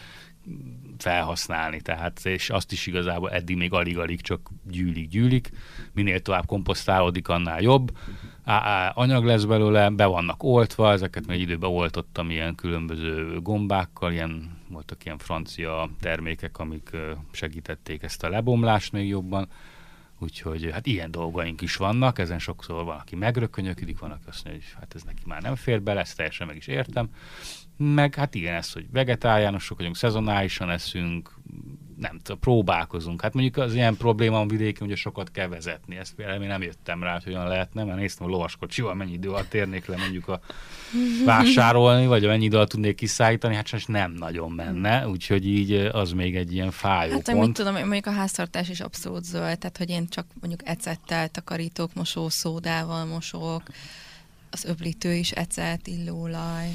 felhasználni, 1.02 1.82
tehát 1.82 2.26
és 2.26 2.50
azt 2.50 2.72
is 2.72 2.88
igazából 2.88 3.32
eddig 3.32 3.58
még 3.58 3.74
alig-alig 3.74 4.22
csak 4.22 4.50
gyűlik-gyűlik, 4.64 5.50
minél 5.94 6.20
tovább 6.20 6.46
komposztálódik, 6.46 7.28
annál 7.28 7.62
jobb. 7.62 7.98
anyag 8.94 9.26
lesz 9.26 9.44
belőle, 9.44 9.90
be 9.90 10.06
vannak 10.06 10.44
oltva, 10.44 10.92
ezeket 10.92 11.28
még 11.28 11.40
időben 11.40 11.70
oltottam 11.70 12.30
ilyen 12.30 12.56
különböző 12.56 13.40
gombákkal, 13.42 14.12
ilyen 14.12 14.58
voltak 14.70 15.06
ilyen 15.06 15.18
francia 15.18 15.90
termékek, 16.00 16.60
amik 16.60 16.90
segítették 17.32 18.04
ezt 18.04 18.24
a 18.24 18.30
lebomlást 18.30 18.92
még 18.92 19.08
jobban. 19.08 19.48
Úgyhogy 20.20 20.70
hát 20.72 20.86
ilyen 20.86 21.12
dolgaink 21.12 21.62
is 21.62 21.76
vannak, 21.76 22.20
ezen 22.20 22.40
sokszor 22.40 22.84
van, 22.84 22.98
aki 23.00 23.16
megrökönyöködik, 23.16 24.00
van, 24.00 24.12
aki 24.12 24.24
azt 24.28 24.44
mondja, 24.46 24.64
hogy 24.64 24.74
hát 24.80 24.96
ez 24.96 25.04
neki 25.04 25.22
már 25.26 25.42
nem 25.42 25.56
fér 25.56 25.82
bele, 25.82 26.00
ezt 26.00 26.16
teljesen 26.16 26.48
meg 26.48 26.56
is 26.56 26.68
értem. 26.68 27.10
Meg 27.78 28.16
hát 28.16 28.36
igen, 28.36 28.54
ez, 28.54 28.72
hogy 28.72 28.92
vegetáriánusok 28.92 29.78
vagyunk, 29.78 29.96
szezonálisan 29.96 30.70
eszünk, 30.70 31.34
nem 32.00 32.20
tudom, 32.24 32.40
próbálkozunk. 32.40 33.22
Hát 33.22 33.34
mondjuk 33.34 33.58
az 33.58 33.74
ilyen 33.74 33.98
probléma 33.98 34.40
a 34.40 34.46
vidéken, 34.46 34.88
hogy 34.88 34.98
sokat 34.98 35.32
kell 35.32 35.48
vezetni. 35.48 35.98
Ezt 35.98 36.16
például 36.16 36.42
én 36.42 36.48
nem 36.48 36.62
jöttem 36.62 37.04
rá, 37.04 37.14
hogy 37.14 37.24
hogyan 37.24 37.48
lehetne, 37.48 37.84
mert 37.84 37.98
néztem 37.98 38.28
a 38.28 38.30
lovaskocsival, 38.30 38.94
mennyi 38.94 39.14
idő 39.14 39.30
alatt 39.30 39.50
térnék 39.50 39.86
le 39.86 39.98
mondjuk 39.98 40.28
a 40.28 40.40
vásárolni, 41.26 42.06
vagy 42.06 42.26
mennyi 42.26 42.46
idő 42.46 42.56
alatt 42.56 42.70
tudnék 42.70 42.96
kiszállítani, 42.96 43.56
hát 43.56 43.68
sajnos 43.68 43.88
nem 43.88 44.12
nagyon 44.12 44.52
menne, 44.52 45.08
úgyhogy 45.08 45.48
így 45.48 45.74
az 45.74 46.12
még 46.12 46.36
egy 46.36 46.54
ilyen 46.54 46.72
fájó 46.72 47.12
hát, 47.12 47.22
pont. 47.32 47.46
mit 47.46 47.56
tudom, 47.56 47.74
mondjuk 47.74 48.06
a 48.06 48.12
háztartás 48.12 48.70
is 48.70 48.80
abszolút 48.80 49.24
zöld, 49.24 49.58
tehát 49.58 49.78
hogy 49.78 49.90
én 49.90 50.08
csak 50.08 50.26
mondjuk 50.40 50.68
ecettel 50.70 51.28
takarítok, 51.30 51.94
mosószódával 51.94 53.06
mosok, 53.06 53.64
az 54.50 54.66
öblítő 54.66 55.14
is 55.14 55.32
ecet, 55.32 55.88
illóolaj. 55.88 56.68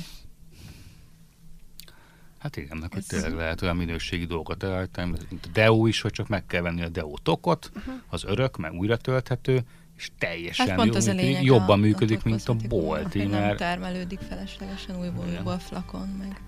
Hát 2.45 2.57
igen, 2.57 2.77
meg 2.77 2.93
hogy 2.93 3.07
tényleg 3.07 3.35
lehet 3.35 3.63
olyan 3.63 3.77
minőségi 3.77 4.25
dolgokat 4.25 4.63
elhajtani, 4.63 5.11
mint 5.29 5.47
a 5.47 5.49
Deo 5.53 5.87
is, 5.87 6.01
hogy 6.01 6.11
csak 6.11 6.29
meg 6.29 6.47
kell 6.47 6.63
venni 6.63 6.83
a 6.83 6.89
Deo 6.89 7.15
tokot, 7.23 7.71
uh-huh. 7.75 7.95
az 8.09 8.25
örök, 8.25 8.57
meg 8.57 8.73
újra 8.73 8.97
tölthető, 8.97 9.63
és 9.97 10.11
teljesen 10.19 10.69
hát 10.69 10.77
pont 10.77 10.95
az 10.95 11.07
jó, 11.07 11.13
működik, 11.15 11.43
jobban 11.43 11.79
a, 11.79 11.83
működik, 11.83 12.19
a 12.25 12.29
mint 12.29 12.49
a 12.49 12.55
bolti. 12.69 13.25
Mert... 13.25 13.47
Nem 13.47 13.57
termelődik 13.57 14.19
feleslegesen 14.19 14.99
újból, 15.01 15.25
újból 15.27 15.53
a 15.53 15.59
flakon, 15.59 16.09
meg... 16.09 16.41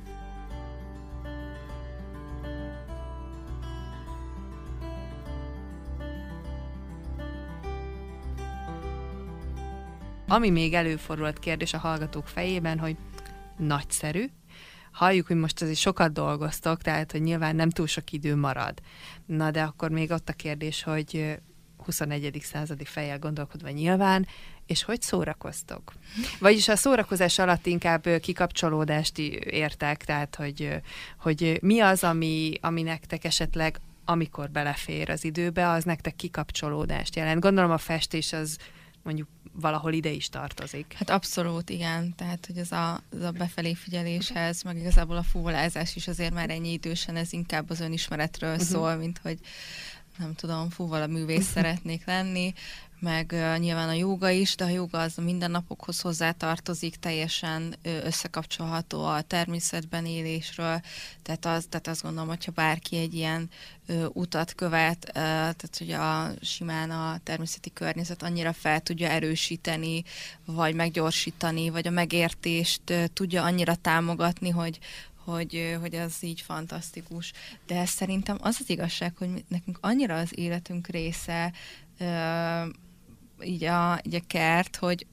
Ami 10.29 10.51
még 10.51 10.75
előfordult 10.75 11.39
kérdés 11.39 11.75
a 11.75 11.79
hallgatók 11.79 12.27
fejében, 12.27 12.79
hogy 12.79 12.97
nagyszerű, 13.57 14.25
halljuk, 14.97 15.27
hogy 15.27 15.37
most 15.37 15.63
azért 15.63 15.79
sokat 15.79 16.13
dolgoztok, 16.13 16.83
tehát 16.83 17.13
hogy 17.13 17.23
nyilván 17.23 17.57
nem 17.57 17.71
túl 17.71 17.87
sok 17.87 18.13
idő 18.13 18.37
marad. 18.37 18.81
Na 19.27 19.51
de 19.51 19.63
akkor 19.63 19.91
még 19.91 20.11
ott 20.11 20.29
a 20.29 20.33
kérdés, 20.33 20.83
hogy 20.83 21.39
21. 21.85 22.39
századi 22.43 22.85
fejjel 22.85 23.19
gondolkodva 23.19 23.69
nyilván, 23.71 24.27
és 24.67 24.83
hogy 24.83 25.03
szórakoztok? 25.03 25.93
Vagyis 26.41 26.69
a 26.69 26.77
szórakozás 26.77 27.39
alatt 27.39 27.67
inkább 27.67 28.07
kikapcsolódást 28.21 29.19
értek, 29.19 30.05
tehát 30.05 30.35
hogy, 30.35 30.83
hogy 31.19 31.59
mi 31.63 31.81
az, 31.81 32.05
ami, 32.05 32.53
ami 32.61 32.83
nektek 32.83 33.25
esetleg 33.25 33.81
amikor 34.05 34.51
belefér 34.51 35.11
az 35.11 35.25
időbe, 35.25 35.69
az 35.69 35.85
nektek 35.85 36.17
kikapcsolódást 36.17 37.17
jelent. 37.17 37.41
Gondolom 37.41 37.71
a 37.71 37.79
festés 37.79 38.33
az 38.33 38.59
mondjuk 39.03 39.29
valahol 39.61 39.93
ide 39.93 40.11
is 40.11 40.29
tartozik. 40.29 40.95
Hát 40.99 41.11
abszolút, 41.11 41.71
igen. 41.71 42.15
Tehát, 42.17 42.47
hogy 42.47 42.57
ez 42.57 42.73
a, 42.73 43.01
ez 43.17 43.23
a 43.23 43.31
befelé 43.31 43.75
figyeléshez, 43.75 44.63
meg 44.63 44.77
igazából 44.77 45.17
a 45.17 45.23
fúvalázás 45.23 45.97
is 45.97 46.09
azért 46.09 46.35
már 46.35 46.51
ennyi 46.51 46.73
idősen, 46.73 47.17
ez 47.17 47.33
inkább 47.33 47.71
az 47.71 47.81
önismeretről 47.81 48.53
uh-huh. 48.53 48.67
szól, 48.67 48.95
mint 48.95 49.19
hogy 49.23 49.39
nem 50.19 50.35
tudom, 50.35 50.71
fúval 50.71 51.03
a 51.03 51.07
művész 51.07 51.51
szeretnék 51.55 52.07
lenni, 52.07 52.55
meg 53.01 53.31
uh, 53.35 53.59
nyilván 53.59 53.89
a 53.89 53.93
joga 53.93 54.31
is, 54.31 54.55
de 54.55 54.65
a 54.65 54.69
joga 54.69 54.99
az 54.99 55.13
a 55.17 55.23
mindennapokhoz 55.23 56.01
hozzátartozik, 56.01 56.97
teljesen 56.97 57.75
összekapcsolható 57.83 59.05
a 59.05 59.23
természetben 59.23 60.07
élésről, 60.07 60.81
tehát, 61.23 61.45
az, 61.45 61.67
tehát 61.69 61.87
azt 61.87 62.03
gondolom, 62.03 62.29
hogyha 62.29 62.53
bárki 62.53 62.97
egy 62.97 63.15
ilyen 63.15 63.51
uh, 63.89 64.05
utat 64.13 64.55
követ, 64.55 65.05
uh, 65.07 65.13
tehát 65.13 65.77
hogy 65.79 65.91
a 65.91 66.31
simán 66.41 66.91
a 66.91 67.19
természeti 67.23 67.73
környezet 67.73 68.23
annyira 68.23 68.53
fel 68.53 68.81
tudja 68.81 69.09
erősíteni, 69.09 70.05
vagy 70.45 70.75
meggyorsítani, 70.75 71.71
vagy 71.71 71.87
a 71.87 71.91
megértést 71.91 72.91
uh, 72.91 73.05
tudja 73.05 73.43
annyira 73.43 73.75
támogatni, 73.75 74.51
hogy, 74.51 74.79
hogy, 75.27 75.77
hogy 75.81 75.95
az 75.95 76.17
így 76.21 76.41
fantasztikus. 76.41 77.33
De 77.67 77.85
szerintem 77.85 78.37
az 78.41 78.57
az 78.61 78.71
igazság, 78.71 79.17
hogy 79.17 79.45
nekünk 79.49 79.79
annyira 79.81 80.17
az 80.17 80.39
életünk 80.39 80.87
része, 80.87 81.53
így 83.45 83.65
a, 83.65 84.01
így 84.03 84.15
a 84.15 84.21
kert, 84.27 84.77
hogy 84.77 85.07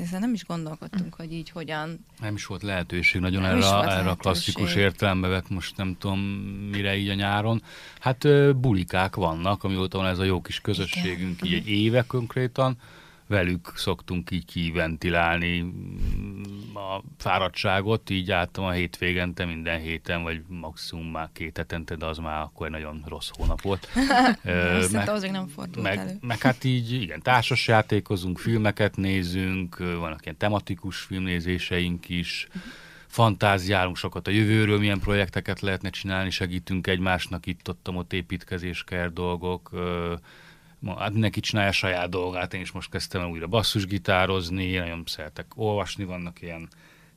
ezzel 0.00 0.20
nem 0.20 0.32
is 0.32 0.44
gondolkodtunk, 0.44 1.14
hogy 1.14 1.32
így 1.32 1.50
hogyan... 1.50 2.06
Nem 2.20 2.34
is 2.34 2.46
volt 2.46 2.62
lehetőség 2.62 3.20
nagyon 3.20 3.42
nem 3.42 3.56
erre, 3.56 3.90
erre 3.90 4.10
a 4.10 4.14
klasszikus 4.14 4.74
értelembe 4.74 5.28
vett, 5.28 5.48
most 5.48 5.76
nem 5.76 5.96
tudom 5.98 6.18
mire 6.70 6.96
így 6.96 7.08
a 7.08 7.14
nyáron. 7.14 7.62
Hát 8.00 8.26
bulikák 8.56 9.16
vannak, 9.16 9.64
amióta 9.64 9.98
van 9.98 10.06
ez 10.06 10.18
a 10.18 10.24
jó 10.24 10.40
kis 10.40 10.60
közösségünk, 10.60 11.42
Igen. 11.42 11.52
így 11.52 11.58
egy 11.58 11.68
éve 11.68 12.04
konkrétan, 12.06 12.76
velük 13.32 13.72
szoktunk 13.74 14.30
így 14.30 14.44
kiventilálni 14.44 15.72
a 16.74 17.02
fáradtságot, 17.18 18.10
így 18.10 18.30
álltam 18.30 18.64
a 18.64 18.70
hétvégente 18.70 19.44
minden 19.44 19.80
héten, 19.80 20.22
vagy 20.22 20.42
maximum 20.48 21.06
már 21.06 21.28
két 21.32 21.56
hetente, 21.56 21.96
de 21.96 22.06
az 22.06 22.18
már 22.18 22.40
akkor 22.40 22.66
egy 22.66 22.72
nagyon 22.72 23.04
rossz 23.08 23.30
hónap 23.32 23.60
volt. 23.60 23.88
Ö, 24.44 24.84
meg, 24.92 25.08
az 25.08 25.22
nem 25.22 25.46
fordult 25.46 25.82
meg, 25.86 25.98
elő. 25.98 26.18
Meg 26.20 26.40
hát 26.40 26.64
így, 26.64 26.92
igen, 26.92 27.22
társas 27.22 27.68
játékozunk, 27.68 28.38
filmeket 28.38 28.96
nézünk, 28.96 29.78
vannak 29.78 30.24
ilyen 30.24 30.36
tematikus 30.36 30.98
filmnézéseink 30.98 32.08
is, 32.08 32.48
fantáziálunk 33.06 33.96
sokat 33.96 34.26
a 34.26 34.30
jövőről, 34.30 34.78
milyen 34.78 34.98
projekteket 34.98 35.60
lehetne 35.60 35.90
csinálni, 35.90 36.30
segítünk 36.30 36.86
egymásnak 36.86 37.46
itt-ott, 37.46 37.88
ott 37.88 38.12
építkezéskert 38.12 39.12
dolgok, 39.12 39.70
hát 40.86 41.12
mindenki 41.12 41.40
csinálja 41.40 41.70
a 41.70 41.72
saját 41.72 42.08
dolgát, 42.08 42.54
én 42.54 42.60
is 42.60 42.70
most 42.70 42.90
kezdtem 42.90 43.30
újra 43.30 43.46
basszusgitározni, 43.46 44.76
nagyon 44.76 45.02
szeretek 45.06 45.46
olvasni, 45.54 46.04
vannak 46.04 46.42
ilyen 46.42 46.68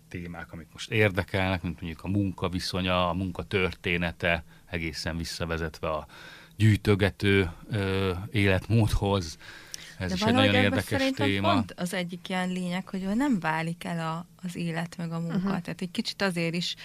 témák, 0.08 0.52
amik 0.52 0.68
most 0.72 0.92
érdekelnek, 0.92 1.62
mint 1.62 1.82
mondjuk 1.82 2.04
a 2.04 2.08
munka 2.08 2.50
viszonya, 2.50 3.10
a 3.10 3.14
munka 3.14 3.44
története, 3.44 4.44
egészen 4.66 5.18
visszavezetve 5.18 5.90
a 5.90 6.08
gyűjtögető 6.56 7.52
ö, 7.70 8.12
életmódhoz. 8.32 9.38
Ez 9.98 10.10
De 10.10 10.16
is 10.16 10.22
egy 10.22 10.34
nagyon 10.34 10.56
érdekes 10.56 11.12
téma. 11.16 11.52
Pont 11.52 11.72
az 11.72 11.94
egyik 11.94 12.30
ilyen 12.30 12.50
lényeg, 12.50 12.90
hogy 12.90 13.08
nem 13.16 13.40
válik 13.40 13.84
el 13.84 14.08
a, 14.08 14.26
az 14.46 14.56
élet 14.56 14.98
meg 14.98 15.12
a 15.12 15.20
munka. 15.20 15.36
Uh-huh. 15.36 15.62
Tehát 15.62 15.82
egy 15.82 15.92
kicsit 15.92 16.22
azért 16.22 16.54
is 16.54 16.76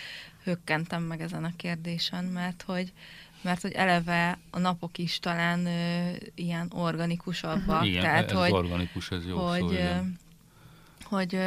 hökkentem 0.45 1.03
meg 1.03 1.21
ezen 1.21 1.45
a 1.45 1.57
kérdésen, 1.57 2.25
mert 2.25 2.63
hogy 2.63 2.93
mert 3.41 3.61
hogy 3.61 3.73
eleve 3.73 4.39
a 4.51 4.59
napok 4.59 4.99
is 4.99 5.19
talán 5.19 5.67
ö, 5.67 6.11
ilyen 6.35 6.71
organikusabbak. 6.75 7.69
Uh-huh. 7.69 7.87
Igen, 7.87 8.03
tehát, 8.03 8.31
ez 8.31 8.37
hogy, 8.37 8.53
organikus, 8.53 9.11
ez 9.11 9.27
jó 9.27 9.39
hogy, 9.39 9.61
szó, 9.61 9.71
igen. 9.71 10.19
Hogy, 11.05 11.39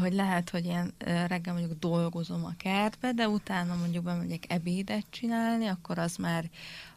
hogy 0.00 0.12
lehet, 0.12 0.50
hogy 0.50 0.66
én 0.66 0.92
reggel 1.26 1.54
mondjuk 1.54 1.78
dolgozom 1.78 2.44
a 2.44 2.54
kertbe, 2.56 3.12
de 3.12 3.28
utána 3.28 3.74
mondjuk 3.76 4.04
bemegyek 4.04 4.44
ebédet 4.48 5.04
csinálni, 5.10 5.66
akkor 5.66 5.98
az 5.98 6.16
már, 6.16 6.44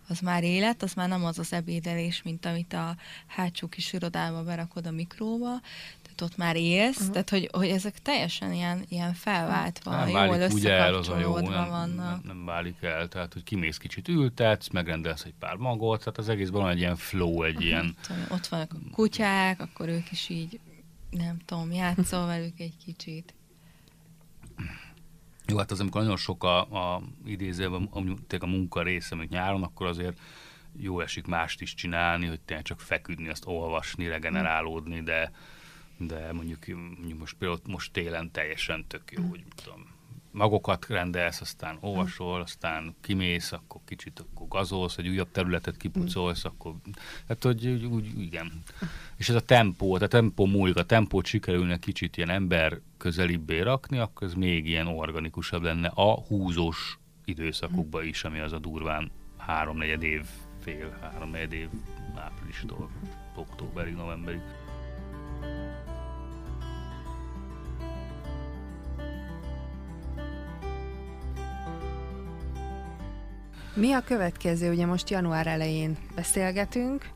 az 0.07 0.19
már 0.19 0.43
élet, 0.43 0.83
az 0.83 0.93
már 0.93 1.07
nem 1.07 1.25
az 1.25 1.39
az 1.39 1.53
ebédelés, 1.53 2.21
mint 2.23 2.45
amit 2.45 2.73
a 2.73 2.95
hátsó 3.27 3.67
kis 3.67 3.93
irodába 3.93 4.43
berakod 4.43 4.85
a 4.85 4.91
mikróba, 4.91 5.61
ott 6.21 6.38
már 6.38 6.55
élsz, 6.55 6.97
uh-huh. 6.97 7.12
tehát 7.12 7.29
hogy, 7.29 7.49
hogy 7.51 7.67
ezek 7.67 7.99
teljesen 7.99 8.53
ilyen, 8.53 8.86
ilyen 8.89 9.13
felváltva, 9.13 9.91
nem 9.91 10.07
jól 10.07 10.27
válik 10.27 10.53
úgy 10.53 10.65
el, 10.65 10.93
az 10.93 11.10
a 11.10 11.19
jó, 11.19 11.39
nem, 11.39 11.69
vannak. 11.69 11.95
Nem, 11.95 12.21
nem 12.23 12.45
válik 12.45 12.81
el, 12.81 13.07
tehát 13.07 13.34
hogy 13.34 13.43
kimész 13.43 13.77
kicsit 13.77 14.07
ültetsz, 14.07 14.67
megrendelsz 14.67 15.23
egy 15.23 15.34
pár 15.39 15.55
magot, 15.55 15.99
tehát 15.99 16.17
az 16.17 16.29
egészben 16.29 16.62
van 16.62 16.71
egy 16.71 16.79
ilyen 16.79 16.95
flow, 16.95 17.43
egy 17.43 17.51
uh-huh. 17.51 17.69
ilyen... 17.69 17.95
Ott 18.29 18.47
vannak 18.47 18.73
a 18.73 18.91
kutyák, 18.91 19.62
akkor 19.62 19.88
ők 19.88 20.12
is 20.12 20.29
így, 20.29 20.60
nem 21.10 21.38
tudom, 21.45 21.71
játszol 21.71 22.25
velük 22.25 22.60
egy 22.60 22.75
kicsit. 22.86 23.34
Jó, 25.47 25.57
hát 25.57 25.71
az, 25.71 25.79
amikor 25.79 26.01
nagyon 26.01 26.17
sok 26.17 26.43
a, 26.43 26.60
a 26.60 27.01
idézőben, 27.25 27.89
a 28.39 28.45
munka 28.45 28.81
része, 28.81 29.15
mint 29.15 29.29
nyáron, 29.29 29.63
akkor 29.63 29.88
azért 29.88 30.19
jó 30.77 30.99
esik 30.99 31.25
mást 31.25 31.62
is 31.62 31.73
csinálni, 31.73 32.25
hogy 32.25 32.39
tényleg 32.39 32.65
csak 32.65 32.79
feküdni, 32.79 33.29
azt 33.29 33.45
olvasni, 33.45 34.07
regenerálódni, 34.07 35.01
de 35.01 35.31
de 36.07 36.33
mondjuk, 36.33 36.65
mondjuk 36.97 37.19
most 37.19 37.35
például 37.37 37.59
most 37.67 37.91
télen 37.91 38.31
teljesen 38.31 38.85
tök 38.87 39.11
jó, 39.11 39.23
hogy 39.29 39.43
tudom, 39.55 39.91
magokat 40.31 40.87
rendelsz, 40.87 41.41
aztán 41.41 41.77
olvasol, 41.79 42.41
aztán 42.41 42.95
kimész, 43.01 43.51
akkor 43.51 43.81
kicsit 43.85 44.19
akkor 44.19 44.47
gazolsz, 44.47 44.97
egy 44.97 45.07
újabb 45.07 45.31
területet 45.31 45.77
kipucolsz, 45.77 46.45
akkor, 46.45 46.75
hát 47.27 47.43
hogy 47.43 47.67
úgy, 47.67 47.85
úgy, 47.85 48.21
igen. 48.21 48.63
És 49.17 49.29
ez 49.29 49.35
a 49.35 49.41
tempó, 49.41 49.93
a 49.93 50.07
tempó 50.07 50.45
múlik, 50.45 50.75
a 50.75 50.85
tempót 50.85 51.25
sikerülne 51.25 51.77
kicsit 51.77 52.17
ilyen 52.17 52.29
ember 52.29 52.79
közelibbé 52.97 53.59
rakni, 53.59 53.97
akkor 53.97 54.27
ez 54.27 54.33
még 54.33 54.67
ilyen 54.67 54.87
organikusabb 54.87 55.61
lenne 55.61 55.87
a 55.87 56.19
húzós 56.21 56.99
időszakokban 57.25 58.05
is, 58.05 58.23
ami 58.23 58.39
az 58.39 58.53
a 58.53 58.59
durván 58.59 59.11
háromnegyed 59.37 60.03
év, 60.03 60.25
fél 60.59 60.97
háromnegyed 61.01 61.53
év 61.53 61.69
áprilistól 62.15 62.89
októberig, 63.35 63.95
novemberig. 63.95 64.41
Mi 73.73 73.93
a 73.93 74.01
következő? 74.01 74.71
Ugye 74.71 74.86
most 74.86 75.10
január 75.10 75.47
elején 75.47 75.97
beszélgetünk, 76.15 77.10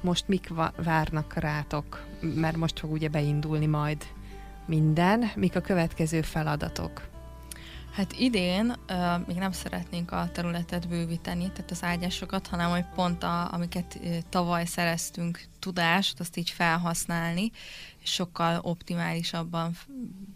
most 0.00 0.28
mik 0.28 0.48
várnak 0.76 1.34
rátok? 1.34 2.04
Mert 2.20 2.56
most 2.56 2.78
fog 2.78 2.92
ugye 2.92 3.08
beindulni 3.08 3.66
majd 3.66 4.04
minden. 4.66 5.30
Mik 5.34 5.56
a 5.56 5.60
következő 5.60 6.22
feladatok? 6.22 7.13
Hát 7.94 8.12
idén 8.12 8.76
uh, 8.88 9.26
még 9.26 9.36
nem 9.36 9.52
szeretnénk 9.52 10.10
a 10.10 10.28
területet 10.32 10.88
bővíteni, 10.88 11.52
tehát 11.52 11.70
az 11.70 11.82
ágyásokat, 11.82 12.46
hanem 12.46 12.70
hogy 12.70 12.84
pont 12.94 13.22
a, 13.22 13.52
amiket 13.52 13.98
uh, 14.00 14.18
tavaly 14.28 14.64
szereztünk 14.64 15.44
tudást, 15.58 16.20
azt 16.20 16.36
így 16.36 16.50
felhasználni, 16.50 17.50
és 18.02 18.10
sokkal 18.10 18.60
optimálisabban, 18.62 19.76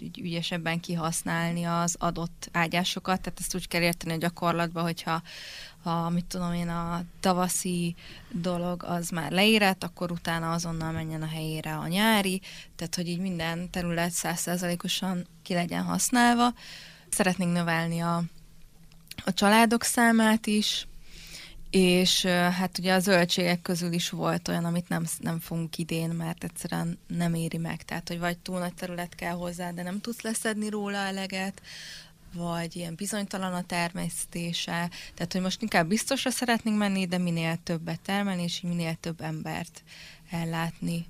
ügy, 0.00 0.20
ügyesebben 0.20 0.80
kihasználni 0.80 1.64
az 1.64 1.96
adott 1.98 2.48
ágyásokat. 2.52 3.20
Tehát 3.20 3.38
ezt 3.40 3.54
úgy 3.54 3.68
kell 3.68 3.82
érteni 3.82 4.12
a 4.12 4.18
gyakorlatban, 4.18 4.82
hogyha 4.82 5.22
a, 5.82 6.08
mit 6.08 6.24
tudom 6.24 6.52
én, 6.52 6.68
a 6.68 7.02
tavaszi 7.20 7.94
dolog 8.30 8.82
az 8.82 9.08
már 9.08 9.30
leérett, 9.32 9.84
akkor 9.84 10.10
utána 10.10 10.52
azonnal 10.52 10.92
menjen 10.92 11.22
a 11.22 11.28
helyére 11.28 11.76
a 11.76 11.86
nyári, 11.86 12.40
tehát 12.76 12.94
hogy 12.94 13.08
így 13.08 13.20
minden 13.20 13.70
terület 13.70 14.10
százszerzalékosan 14.10 15.26
ki 15.42 15.54
legyen 15.54 15.82
használva. 15.82 16.54
Szeretnénk 17.10 17.52
növelni 17.52 18.00
a, 18.00 18.22
a 19.24 19.32
családok 19.32 19.82
számát 19.82 20.46
is, 20.46 20.86
és 21.70 22.24
hát 22.24 22.78
ugye 22.78 22.94
a 22.94 22.98
zöldségek 22.98 23.62
közül 23.62 23.92
is 23.92 24.10
volt 24.10 24.48
olyan, 24.48 24.64
amit 24.64 24.88
nem, 24.88 25.04
nem 25.18 25.40
fogunk 25.40 25.78
idén, 25.78 26.10
mert 26.10 26.44
egyszerűen 26.44 26.98
nem 27.06 27.34
éri 27.34 27.56
meg. 27.56 27.82
Tehát, 27.82 28.08
hogy 28.08 28.18
vagy 28.18 28.38
túl 28.38 28.58
nagy 28.58 28.74
terület 28.74 29.14
kell 29.14 29.34
hozzá, 29.34 29.70
de 29.70 29.82
nem 29.82 30.00
tudsz 30.00 30.20
leszedni 30.20 30.68
róla 30.68 30.96
eleget, 30.96 31.62
vagy 32.34 32.76
ilyen 32.76 32.94
bizonytalan 32.94 33.54
a 33.54 33.62
termesztése. 33.62 34.90
Tehát, 35.14 35.32
hogy 35.32 35.40
most 35.40 35.62
inkább 35.62 35.88
biztosra 35.88 36.30
szeretnénk 36.30 36.78
menni, 36.78 37.06
de 37.06 37.18
minél 37.18 37.58
többet 37.62 38.00
termelni, 38.00 38.42
és 38.42 38.60
minél 38.60 38.94
több 39.00 39.20
embert 39.20 39.82
ellátni 40.30 41.06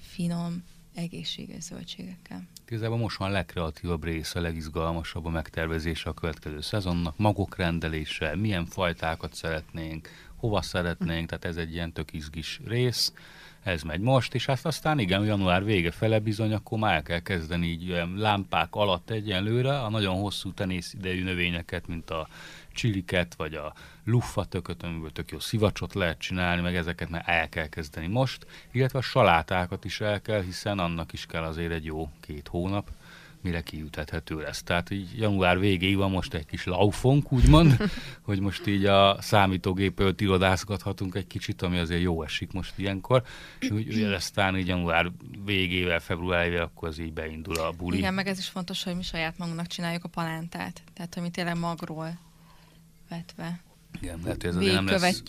finom, 0.00 0.64
egészséges 0.94 1.62
zöldségekkel. 1.62 2.42
Igazából 2.70 2.98
most 2.98 3.16
van 3.16 3.28
a 3.28 3.32
legkreatívabb 3.32 4.04
része, 4.04 4.38
a 4.38 4.42
legizgalmasabb 4.42 5.26
a 5.26 5.30
megtervezése 5.30 6.10
a 6.10 6.14
következő 6.14 6.60
szezonnak, 6.60 7.18
magok 7.18 7.56
rendelése, 7.56 8.36
milyen 8.36 8.66
fajtákat 8.66 9.34
szeretnénk, 9.34 10.08
hova 10.36 10.62
szeretnénk, 10.62 11.28
tehát 11.28 11.44
ez 11.44 11.56
egy 11.56 11.72
ilyen 11.72 11.92
tök 11.92 12.12
izgis 12.12 12.60
rész, 12.64 13.12
ez 13.62 13.82
megy 13.82 14.00
most, 14.00 14.34
és 14.34 14.46
hát 14.46 14.64
aztán 14.64 14.98
igen, 14.98 15.24
január 15.24 15.64
vége 15.64 15.90
fele 15.90 16.18
bizony, 16.18 16.52
akkor 16.52 16.78
már 16.78 16.94
el 16.94 17.02
kell 17.02 17.20
kezdeni 17.20 17.66
így 17.66 18.02
lámpák 18.16 18.74
alatt 18.74 19.10
egyenlőre 19.10 19.80
a 19.80 19.88
nagyon 19.88 20.20
hosszú 20.20 20.52
tenész 20.52 20.94
idejű 20.94 21.24
növényeket, 21.24 21.86
mint 21.86 22.10
a 22.10 22.28
csiliket, 22.72 23.34
vagy 23.34 23.54
a 23.54 23.72
luffatököt, 24.04 24.82
amiből 24.82 25.12
tök 25.12 25.30
jó 25.30 25.38
szivacsot 25.38 25.94
lehet 25.94 26.18
csinálni, 26.18 26.62
meg 26.62 26.76
ezeket 26.76 27.08
már 27.08 27.22
el 27.26 27.48
kell 27.48 27.68
kezdeni 27.68 28.06
most, 28.06 28.46
illetve 28.70 28.98
a 28.98 29.02
salátákat 29.02 29.84
is 29.84 30.00
el 30.00 30.20
kell, 30.20 30.42
hiszen 30.42 30.78
annak 30.78 31.12
is 31.12 31.26
kell 31.26 31.42
azért 31.42 31.72
egy 31.72 31.84
jó 31.84 32.10
két 32.20 32.48
hónap, 32.48 32.90
mire 33.42 33.60
kiütethető 33.60 34.40
lesz. 34.40 34.62
Tehát 34.62 34.90
így 34.90 35.18
január 35.18 35.58
végéig 35.58 35.96
van 35.96 36.10
most 36.10 36.34
egy 36.34 36.46
kis 36.46 36.64
laufunk, 36.64 37.32
úgymond, 37.32 37.76
hogy 38.28 38.40
most 38.40 38.66
így 38.66 38.84
a 38.84 39.16
számítógépől 39.20 40.14
irodászgathatunk 40.18 41.14
egy 41.14 41.26
kicsit, 41.26 41.62
ami 41.62 41.78
azért 41.78 42.02
jó 42.02 42.22
esik 42.22 42.52
most 42.52 42.72
ilyenkor. 42.76 43.22
Úgy, 43.70 44.02
aztán 44.02 44.58
így 44.58 44.66
január 44.66 45.10
végével, 45.44 46.00
februárjával 46.00 46.68
akkor 46.74 46.88
az 46.88 46.98
így 46.98 47.12
beindul 47.12 47.56
a 47.56 47.70
buli. 47.70 47.96
Igen, 47.96 48.14
meg 48.14 48.26
ez 48.26 48.38
is 48.38 48.48
fontos, 48.48 48.82
hogy 48.82 48.96
mi 48.96 49.02
saját 49.02 49.38
magunknak 49.38 49.66
csináljuk 49.66 50.04
a 50.04 50.08
palántát. 50.08 50.82
Tehát, 50.94 51.14
hogy 51.14 51.22
mi 51.22 51.30
tényleg 51.30 51.58
magról 51.58 52.18
vetve. 53.08 53.60
Igen, 54.00 54.20
lehet, 54.22 54.40
hogy 54.40 54.50
ez 54.50 54.56
azért 54.56 54.74
nem 54.74 54.86
lesz 54.86 55.22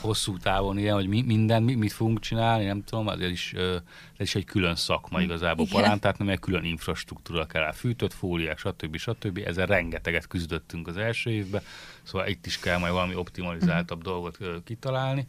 hosszú 0.00 0.36
távon 0.36 0.78
ilyen, 0.78 0.94
hogy 0.94 1.06
mi, 1.06 1.22
minden, 1.22 1.62
mi, 1.62 1.74
mit 1.74 1.92
fogunk 1.92 2.20
csinálni, 2.20 2.64
nem 2.64 2.84
tudom, 2.84 3.08
ez 3.08 3.20
is, 3.20 3.52
ez 3.52 4.26
is 4.26 4.34
egy 4.34 4.44
külön 4.44 4.74
szakma 4.74 5.20
igazából 5.20 5.66
Igen. 5.66 5.82
palántát, 5.82 6.18
nem 6.18 6.28
egy 6.28 6.38
külön 6.38 6.64
infrastruktúra 6.64 7.46
kell 7.46 7.62
rá, 7.62 7.70
fűtött 7.70 8.12
fóliák, 8.12 8.58
stb. 8.58 8.96
stb. 8.96 9.42
Ezzel 9.46 9.66
rengeteget 9.66 10.26
küzdöttünk 10.26 10.88
az 10.88 10.96
első 10.96 11.30
évben, 11.30 11.62
szóval 12.02 12.28
itt 12.28 12.46
is 12.46 12.58
kell 12.58 12.78
majd 12.78 12.92
valami 12.92 13.14
optimalizáltabb 13.14 14.02
dolgot 14.02 14.38
kitalálni 14.64 15.26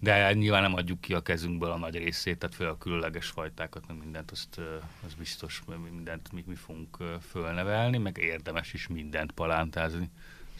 de 0.00 0.32
nyilván 0.32 0.62
nem 0.62 0.74
adjuk 0.74 1.00
ki 1.00 1.14
a 1.14 1.20
kezünkből 1.20 1.70
a 1.70 1.78
nagy 1.78 1.96
részét, 1.96 2.38
tehát 2.38 2.54
főleg 2.54 2.72
a 2.72 2.78
különleges 2.78 3.26
fajtákat, 3.26 3.86
meg 3.86 3.98
mindent, 3.98 4.30
azt, 4.30 4.60
az 5.06 5.14
biztos, 5.18 5.62
mindent 5.90 6.32
mi, 6.32 6.44
mi 6.46 6.54
fogunk 6.54 6.96
fölnevelni, 7.30 7.98
meg 7.98 8.18
érdemes 8.18 8.72
is 8.72 8.86
mindent 8.86 9.32
palántázni 9.32 10.10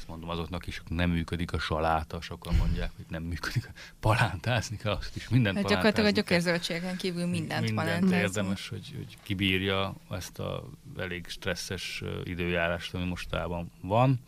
ezt 0.08 0.16
mondom 0.20 0.38
azoknak 0.38 0.66
is, 0.66 0.82
hogy 0.86 0.96
nem 0.96 1.10
működik 1.10 1.52
a 1.52 1.58
saláta, 1.58 2.20
sokan 2.20 2.54
mondják, 2.54 2.90
hogy 2.96 3.04
nem 3.08 3.22
működik 3.22 3.66
a 3.66 3.70
palántázni 4.00 4.76
kell, 4.76 4.92
azt 4.92 5.16
is 5.16 5.28
mindent 5.28 5.56
hát 5.56 5.66
gyakorlatilag 5.66 6.08
a 6.08 6.12
gyökérzöldségen 6.12 6.96
kívül 6.96 7.26
mindent, 7.26 7.64
mindent 7.64 7.74
palántázni. 7.74 8.16
érdemes, 8.16 8.68
hogy, 8.68 8.92
hogy 8.96 9.16
kibírja 9.22 9.94
ezt 10.10 10.38
a 10.38 10.68
elég 10.96 11.28
stresszes 11.28 12.02
időjárást, 12.24 12.94
ami 12.94 13.04
mostában 13.04 13.70
van. 13.80 14.20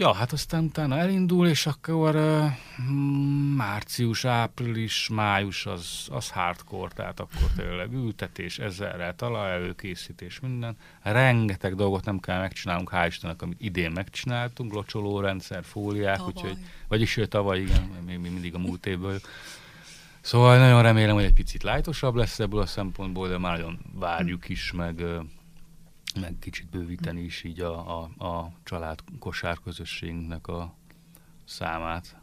Ja, 0.00 0.14
hát 0.14 0.32
aztán 0.32 0.64
utána 0.64 0.98
elindul, 0.98 1.48
és 1.48 1.66
akkor 1.66 2.16
uh, 2.16 2.50
március, 3.56 4.24
április, 4.24 5.08
május 5.08 5.66
az, 5.66 6.08
az 6.10 6.30
hardcore, 6.30 6.92
tehát 6.94 7.20
akkor 7.20 7.50
tényleg 7.56 7.92
ültetés, 7.92 8.58
ezerrel, 8.58 9.14
talajelőkészítés, 9.14 10.40
minden. 10.40 10.76
Rengeteg 11.02 11.74
dolgot 11.74 12.04
nem 12.04 12.20
kell 12.20 12.40
megcsinálnunk, 12.40 12.90
hál' 12.92 13.06
Istennek, 13.08 13.42
amit 13.42 13.60
idén 13.60 13.90
megcsináltunk, 13.90 14.72
locsolórendszer, 14.72 15.64
fóliák, 15.64 16.16
tavaly. 16.16 16.32
úgyhogy, 16.34 16.56
vagyis 16.88 17.16
ő 17.16 17.26
tavaly, 17.26 17.60
igen, 17.60 17.90
még 18.06 18.18
mindig 18.18 18.54
a 18.54 18.58
múlt 18.58 18.86
évből. 18.86 19.20
Szóval 20.20 20.58
nagyon 20.58 20.82
remélem, 20.82 21.14
hogy 21.14 21.24
egy 21.24 21.32
picit 21.32 21.62
lájtosabb 21.62 22.14
lesz 22.14 22.38
ebből 22.38 22.60
a 22.60 22.66
szempontból, 22.66 23.28
de 23.28 23.38
már 23.38 23.56
nagyon 23.56 23.78
várjuk 23.92 24.48
is, 24.48 24.72
meg 24.72 25.04
meg 26.20 26.36
kicsit 26.38 26.68
bővíteni 26.70 27.20
is 27.20 27.44
így 27.44 27.60
a, 27.60 28.00
a, 28.00 28.24
a 28.26 28.52
család 28.64 29.00
kosár 29.18 29.58
közösségünknek 29.64 30.46
a 30.46 30.74
számát. 31.44 32.16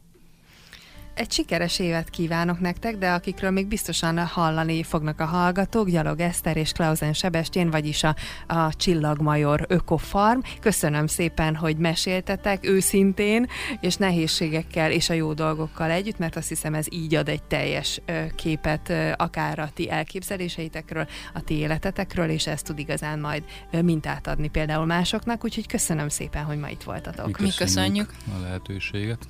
Egy 1.15 1.32
sikeres 1.32 1.80
évet 1.80 2.10
kívánok 2.10 2.60
nektek, 2.60 2.97
de 2.97 3.12
akikről 3.12 3.51
még 3.51 3.67
biztosan 3.67 4.25
hallani 4.25 4.84
fognak 4.84 5.19
a 5.19 5.25
hallgatók, 5.25 5.89
Gyalog 5.89 6.19
Eszter 6.19 6.58
és 6.58 6.71
Klausen 6.71 7.13
Sebestyén, 7.13 7.69
vagyis 7.69 8.04
a, 8.04 8.15
a 8.47 8.75
Csillagmajor 8.75 9.65
Ökofarm. 9.67 10.39
Köszönöm 10.60 11.08
szépen, 11.08 11.56
hogy 11.56 11.78
meséltetek 11.78 12.67
őszintén, 12.67 13.47
és 13.82 13.95
nehézségekkel 13.95 14.91
és 14.91 15.10
a 15.10 15.13
jó 15.13 15.34
dolgokkal 15.34 15.91
együtt, 15.91 16.17
mert 16.17 16.36
azt 16.36 16.47
hiszem 16.47 16.73
ez 16.73 16.86
így 16.89 17.15
ad 17.15 17.30
egy 17.30 17.43
teljes 17.43 18.01
képet 18.36 18.93
akár 19.15 19.60
a 19.60 19.69
ti 19.73 19.89
elképzeléseitekről, 19.89 21.08
a 21.34 21.41
ti 21.41 21.54
életetekről, 21.54 22.30
és 22.30 22.47
ez 22.47 22.62
tud 22.62 22.80
igazán 22.80 23.19
majd 23.19 23.43
mintát 23.82 24.28
adni 24.28 24.47
például 24.47 24.86
másoknak, 24.86 25.43
úgyhogy 25.43 25.67
köszönöm 25.67 26.10
szépen, 26.10 26.43
hogy 26.43 26.58
ma 26.60 26.69
itt 26.69 26.84
voltatok. 26.84 27.25
Mi 27.25 27.32
köszönjük, 27.32 27.58
Mi 27.60 27.65
köszönjük. 27.65 28.13
a 28.38 28.41
lehetőséget. 28.41 29.28